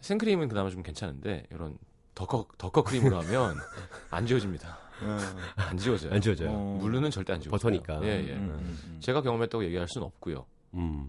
생크림은 0.00 0.48
그나마 0.48 0.70
좀 0.70 0.82
괜찮은데 0.82 1.46
이런 1.50 1.78
더커 2.14 2.46
더커 2.58 2.82
크림으로 2.82 3.20
하면 3.22 3.56
안 4.10 4.26
지워집니다. 4.26 4.76
어. 5.00 5.18
안 5.56 5.78
지워져요. 5.78 6.12
안 6.12 6.20
지워져요. 6.20 6.50
어. 6.50 6.78
물로는 6.80 7.10
절대 7.10 7.32
안 7.32 7.40
지워져요. 7.40 7.58
버터니까. 7.58 8.04
예, 8.04 8.28
예. 8.28 8.34
음, 8.34 8.50
음, 8.50 8.78
음. 8.84 8.98
제가 9.00 9.22
경험했다고 9.22 9.64
얘기할 9.64 9.86
수는 9.88 10.06
없고요. 10.06 10.44
음. 10.74 11.08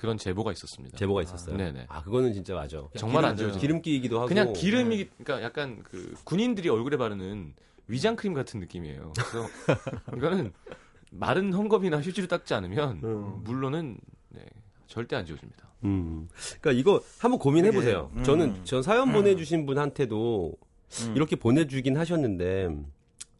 그런 0.00 0.16
제보가 0.16 0.50
있었습니다. 0.52 0.96
제보가 0.96 1.20
있었어요. 1.20 1.58
네네. 1.58 1.84
아, 1.90 2.02
그거는 2.02 2.32
진짜 2.32 2.54
맞아. 2.54 2.82
정말 2.96 3.22
안 3.26 3.34
기름- 3.36 3.50
지워져요. 3.50 3.60
기름기이기도 3.60 4.16
하고. 4.16 4.28
그냥 4.28 4.54
기름이 4.54 5.06
그러니까 5.22 5.42
약간 5.44 5.82
그 5.82 6.14
군인들이 6.24 6.70
얼굴에 6.70 6.96
바르는 6.96 7.52
위장 7.86 8.16
크림 8.16 8.32
같은 8.32 8.60
느낌이에요. 8.60 9.12
그래서 9.14 9.46
이거는 10.16 10.52
마른 11.10 11.50
헝겊이나 11.50 12.00
휴지로 12.02 12.28
닦지 12.28 12.54
않으면 12.54 13.00
음. 13.04 13.40
물로는 13.44 13.98
네, 14.30 14.46
절대 14.86 15.16
안 15.16 15.26
지워집니다. 15.26 15.68
음. 15.84 16.28
그러니까 16.62 16.72
이거 16.72 17.02
한번 17.18 17.38
고민해 17.38 17.70
보세요. 17.72 18.08
그게, 18.08 18.20
음. 18.20 18.24
저는 18.24 18.64
전 18.64 18.82
사연 18.82 19.12
보내주신 19.12 19.66
분한테도 19.66 20.54
음. 21.08 21.12
이렇게 21.14 21.36
보내주긴 21.36 21.98
하셨는데, 21.98 22.74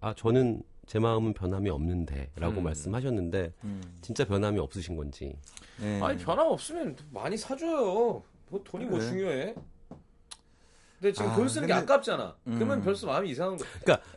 아 0.00 0.12
저는 0.14 0.62
제 0.86 0.98
마음은 0.98 1.32
변함이 1.32 1.70
없는데라고 1.70 2.60
음. 2.60 2.64
말씀하셨는데 2.64 3.52
음. 3.64 3.80
진짜 4.02 4.26
변함이 4.26 4.58
없으신 4.58 4.96
건지. 4.96 5.34
네. 5.80 6.00
아니 6.02 6.18
변함 6.18 6.46
없으면 6.48 6.96
많이 7.12 7.36
사줘요. 7.36 8.22
뭐 8.48 8.60
돈이 8.64 8.84
뭐. 8.84 9.00
중요해? 9.00 9.54
근데 11.00 11.12
지금 11.14 11.30
아, 11.30 11.34
돈 11.34 11.48
쓰는 11.48 11.66
게 11.66 11.72
근데- 11.74 11.92
아깝잖아. 11.92 12.34
그러면 12.44 12.78
음. 12.78 12.82
벌써 12.84 13.06
마음이 13.06 13.30
이상한 13.30 13.56
거. 13.56 13.64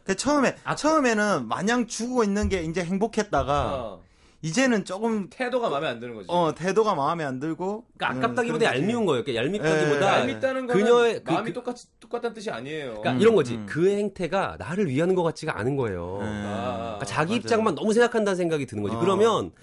근데 0.03 0.15
처음에 0.15 0.55
아. 0.65 0.75
처음에는 0.75 1.47
마냥 1.47 1.87
주고 1.87 2.23
있는 2.25 2.49
게 2.49 2.61
이제 2.63 2.83
행복했다가 2.83 3.75
어, 3.75 4.01
이제는 4.41 4.83
조금 4.83 5.29
태도가 5.29 5.69
마음에 5.69 5.87
안 5.87 6.01
드는 6.01 6.15
거지. 6.15 6.27
어 6.29 6.53
태도가 6.53 6.95
마음에 6.95 7.23
안 7.23 7.39
들고 7.39 7.85
그러니까 7.97 8.17
음, 8.19 8.23
아깝다기보다 8.25 8.65
거지. 8.69 8.81
얄미운 8.81 9.05
거예요. 9.05 9.23
그러니까 9.23 9.45
얄밉다기보다 9.45 10.15
예, 10.15 10.19
얄밉다는 10.19 10.67
거는 10.67 10.83
그녀의 10.83 11.23
그- 11.23 11.31
마음이 11.31 11.47
그- 11.47 11.53
똑같이 11.53 11.87
똑같다는 12.01 12.33
뜻이 12.33 12.51
아니에요. 12.51 12.85
그러니까 12.95 13.11
음, 13.13 13.21
이런 13.21 13.35
거지. 13.35 13.55
음. 13.55 13.65
그 13.65 13.87
행태가 13.89 14.57
나를 14.59 14.89
위하는 14.89 15.15
것 15.15 15.23
같지가 15.23 15.57
않은 15.59 15.77
거예요. 15.77 16.17
네. 16.21 16.27
아, 16.27 16.75
그러니까 16.97 17.05
자기 17.05 17.29
맞아요. 17.29 17.39
입장만 17.39 17.75
너무 17.75 17.93
생각한다는 17.93 18.35
생각이 18.35 18.65
드는 18.65 18.83
거지. 18.83 18.97
어. 18.97 18.99
그러면 18.99 19.53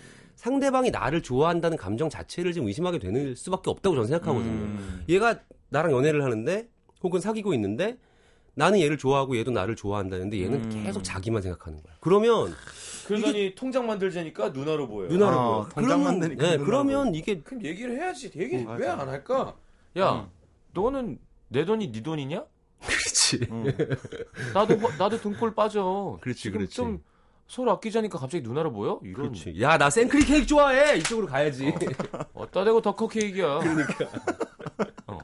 상대방이 0.44 0.90
나를 0.90 1.22
좋아한다는 1.22 1.76
감정 1.76 2.08
자체를 2.08 2.54
좀 2.54 2.66
의심하게 2.66 2.98
되는 2.98 3.34
수밖에 3.34 3.68
없다고 3.68 3.94
저는 3.94 4.08
생각하거든요. 4.08 4.50
음. 4.50 5.04
얘가 5.06 5.38
나랑 5.68 5.92
연애를 5.92 6.24
하는데 6.24 6.66
혹은 7.02 7.20
사귀고 7.20 7.52
있는데 7.52 7.98
나는 8.54 8.80
얘를 8.80 8.96
좋아하고 8.96 9.36
얘도 9.36 9.50
나를 9.50 9.76
좋아한다는데 9.76 10.40
얘는 10.42 10.64
음. 10.72 10.82
계속 10.82 11.04
자기만 11.04 11.42
생각하는 11.42 11.82
거야. 11.82 11.92
그러면 12.00 12.54
그러더니 13.06 13.54
통장 13.54 13.86
만들자니까 13.86 14.48
누나로 14.48 14.88
보여. 14.88 15.08
누나를 15.08 15.36
아, 15.36 15.42
보여. 15.44 15.68
통장 15.74 15.74
그러면- 15.74 16.04
만드니까 16.04 16.42
네, 16.42 16.50
누나로 16.52 16.64
그러면 16.64 17.14
이게 17.14 17.40
그럼 17.40 17.62
얘기를 17.62 17.94
해야지. 17.96 18.30
얘기 18.34 18.56
어, 18.64 18.76
왜 18.78 18.86
맞아. 18.88 19.02
안 19.02 19.08
할까? 19.10 19.54
야, 19.98 20.12
음. 20.22 20.26
너는 20.72 21.18
내 21.48 21.66
돈이 21.66 21.92
네 21.92 22.02
돈이냐? 22.02 22.46
그렇지. 22.80 23.40
음. 23.50 23.64
나도 24.54 24.74
허- 24.78 24.96
나도 24.96 25.20
등골 25.20 25.54
빠져. 25.54 26.16
그렇지, 26.22 26.40
지금 26.44 26.58
그렇지. 26.60 26.74
좀 26.76 27.02
서로 27.50 27.72
아끼자니까 27.72 28.16
갑자기 28.16 28.42
누나로 28.44 28.72
보여? 28.72 29.00
이런. 29.02 29.32
그렇지. 29.32 29.60
야, 29.60 29.76
나 29.76 29.90
생크림 29.90 30.24
케이크 30.24 30.46
좋아해. 30.46 30.96
이쪽으로 30.98 31.26
가야지. 31.26 31.74
어 32.32 32.46
따 32.46 32.62
대고 32.64 32.80
더커 32.80 33.08
케이크야. 33.08 33.58
그러니까. 33.58 34.08
어. 35.08 35.18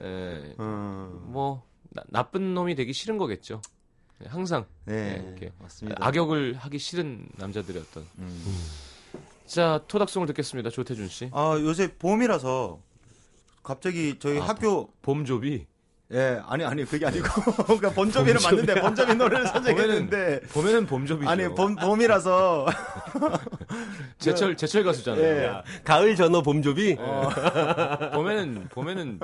에, 0.00 0.54
음. 0.58 1.20
뭐 1.26 1.62
나, 1.90 2.02
나쁜 2.08 2.54
놈이 2.54 2.74
되기 2.76 2.94
싫은 2.94 3.18
거겠죠. 3.18 3.60
네, 4.20 4.26
항상 4.30 4.64
네, 4.86 5.18
네, 5.18 5.24
이렇게 5.28 5.52
맞습니다. 5.58 5.98
악역을 6.06 6.54
하기 6.54 6.78
싫은 6.78 7.28
남자들의 7.36 7.82
어떤. 7.82 8.06
음. 8.18 8.56
자 9.46 9.82
토닥송을 9.86 10.26
듣겠습니다. 10.28 10.70
조태준 10.70 11.08
씨. 11.08 11.28
아 11.34 11.58
요새 11.60 11.94
봄이라서 11.98 12.80
갑자기 13.62 14.18
저희 14.18 14.38
아, 14.40 14.44
학교 14.48 14.88
봄조비. 15.02 15.66
예 16.12 16.38
아니 16.46 16.64
아니 16.64 16.84
그게 16.84 17.06
아니고 17.06 17.26
그러니까 17.64 17.90
본조비는 17.90 18.40
맞는데 18.42 18.80
본조비 18.80 19.14
노래를 19.14 19.46
선정했는데 19.48 20.40
봄에는 20.52 20.86
봄조비죠. 20.86 21.30
아니 21.30 21.48
봄 21.48 21.74
봄이라서 21.76 22.66
제철 24.18 24.56
제철 24.56 24.84
가수잖아요. 24.84 25.24
예. 25.24 25.52
가을 25.82 26.14
전어 26.14 26.42
봄조비. 26.42 26.96
봄에는 28.12 28.68
봄에는 28.68 29.20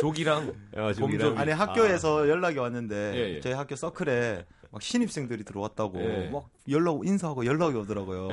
조기랑 0.00 0.52
야, 0.76 0.92
저기랑. 0.92 1.10
봄조비. 1.10 1.38
아니 1.40 1.52
학교에서 1.52 2.28
연락이 2.28 2.58
왔는데 2.58 3.12
예, 3.14 3.34
예. 3.36 3.40
저희 3.40 3.52
학교 3.52 3.76
서클에 3.76 4.44
막 4.72 4.82
신입생들이 4.82 5.44
들어왔다고 5.44 6.00
예. 6.00 6.28
막 6.32 6.48
연락 6.68 7.06
인사하고 7.06 7.46
연락이 7.46 7.76
오더라고요. 7.76 8.28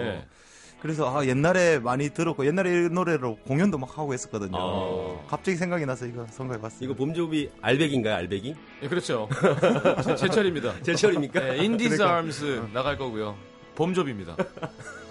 예. 0.83 0.87
그래서 0.87 1.17
아 1.17 1.25
옛날에 1.25 1.79
많이 1.79 2.09
들었고 2.09 2.45
옛날에 2.45 2.69
이 2.85 2.89
노래로 2.89 3.37
공연도 3.47 3.77
막 3.77 3.97
하고 3.97 4.13
했었거든요. 4.13 4.51
어. 4.53 5.25
갑자기 5.29 5.57
생각이 5.57 5.85
나서 5.85 6.05
이거 6.05 6.27
선곡해봤어요. 6.29 6.79
이거 6.81 6.93
봄조비 6.93 7.49
알배긴가요, 7.61 8.15
알배기? 8.15 8.53
예, 8.83 8.87
그렇죠. 8.89 9.29
제- 10.03 10.15
제철입니다. 10.15 10.73
제철입니까? 10.83 11.39
네, 11.39 11.57
In 11.63 11.73
These 11.73 11.97
그러니까. 11.97 12.17
Arms 12.17 12.63
나갈 12.73 12.97
거고요. 12.97 13.35
봄조비입니다. 13.75 14.35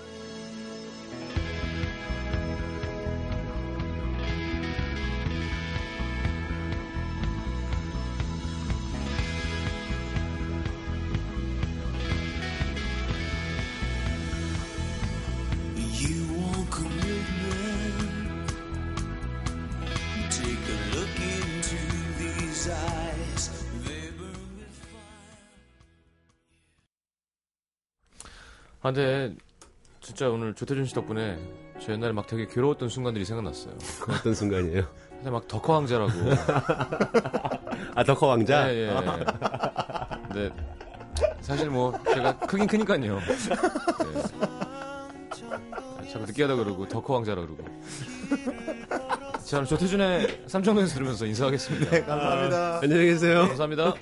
아, 28.82 28.92
근데 28.92 29.34
진짜 30.00 30.28
오늘 30.28 30.54
조태준 30.54 30.84
씨 30.86 30.94
덕분에 30.94 31.38
저 31.80 31.92
옛날에 31.92 32.12
막 32.12 32.26
되게 32.26 32.46
괴로웠던 32.46 32.88
순간들이 32.88 33.24
생각났어요. 33.24 33.74
어떤 34.08 34.34
순간이에요? 34.34 34.84
근데 35.10 35.30
막 35.30 35.46
덕허 35.46 35.72
왕자라고. 35.72 36.12
아, 37.94 38.02
덕허 38.02 38.26
왕자? 38.26 38.72
예, 38.74 38.88
예. 38.88 38.94
근데 40.28 40.50
사실 41.40 41.70
뭐 41.70 41.96
제가 42.12 42.36
크긴 42.38 42.66
크니까요. 42.66 43.18
예. 43.18 43.20
자꾸 46.10 46.26
늦게 46.26 46.42
하다 46.42 46.56
그러고 46.56 46.88
덕허 46.88 47.14
왕자라 47.14 47.42
그러고. 47.42 47.64
자, 49.44 49.62
조태준의 49.64 50.44
삼청동에서 50.48 50.94
들으면서 50.94 51.24
인사하겠습니다. 51.26 51.90
네, 51.90 52.02
감사합니다. 52.02 52.80
안녕히 52.82 53.06
계세요. 53.06 53.46
감사합니다. 53.46 53.94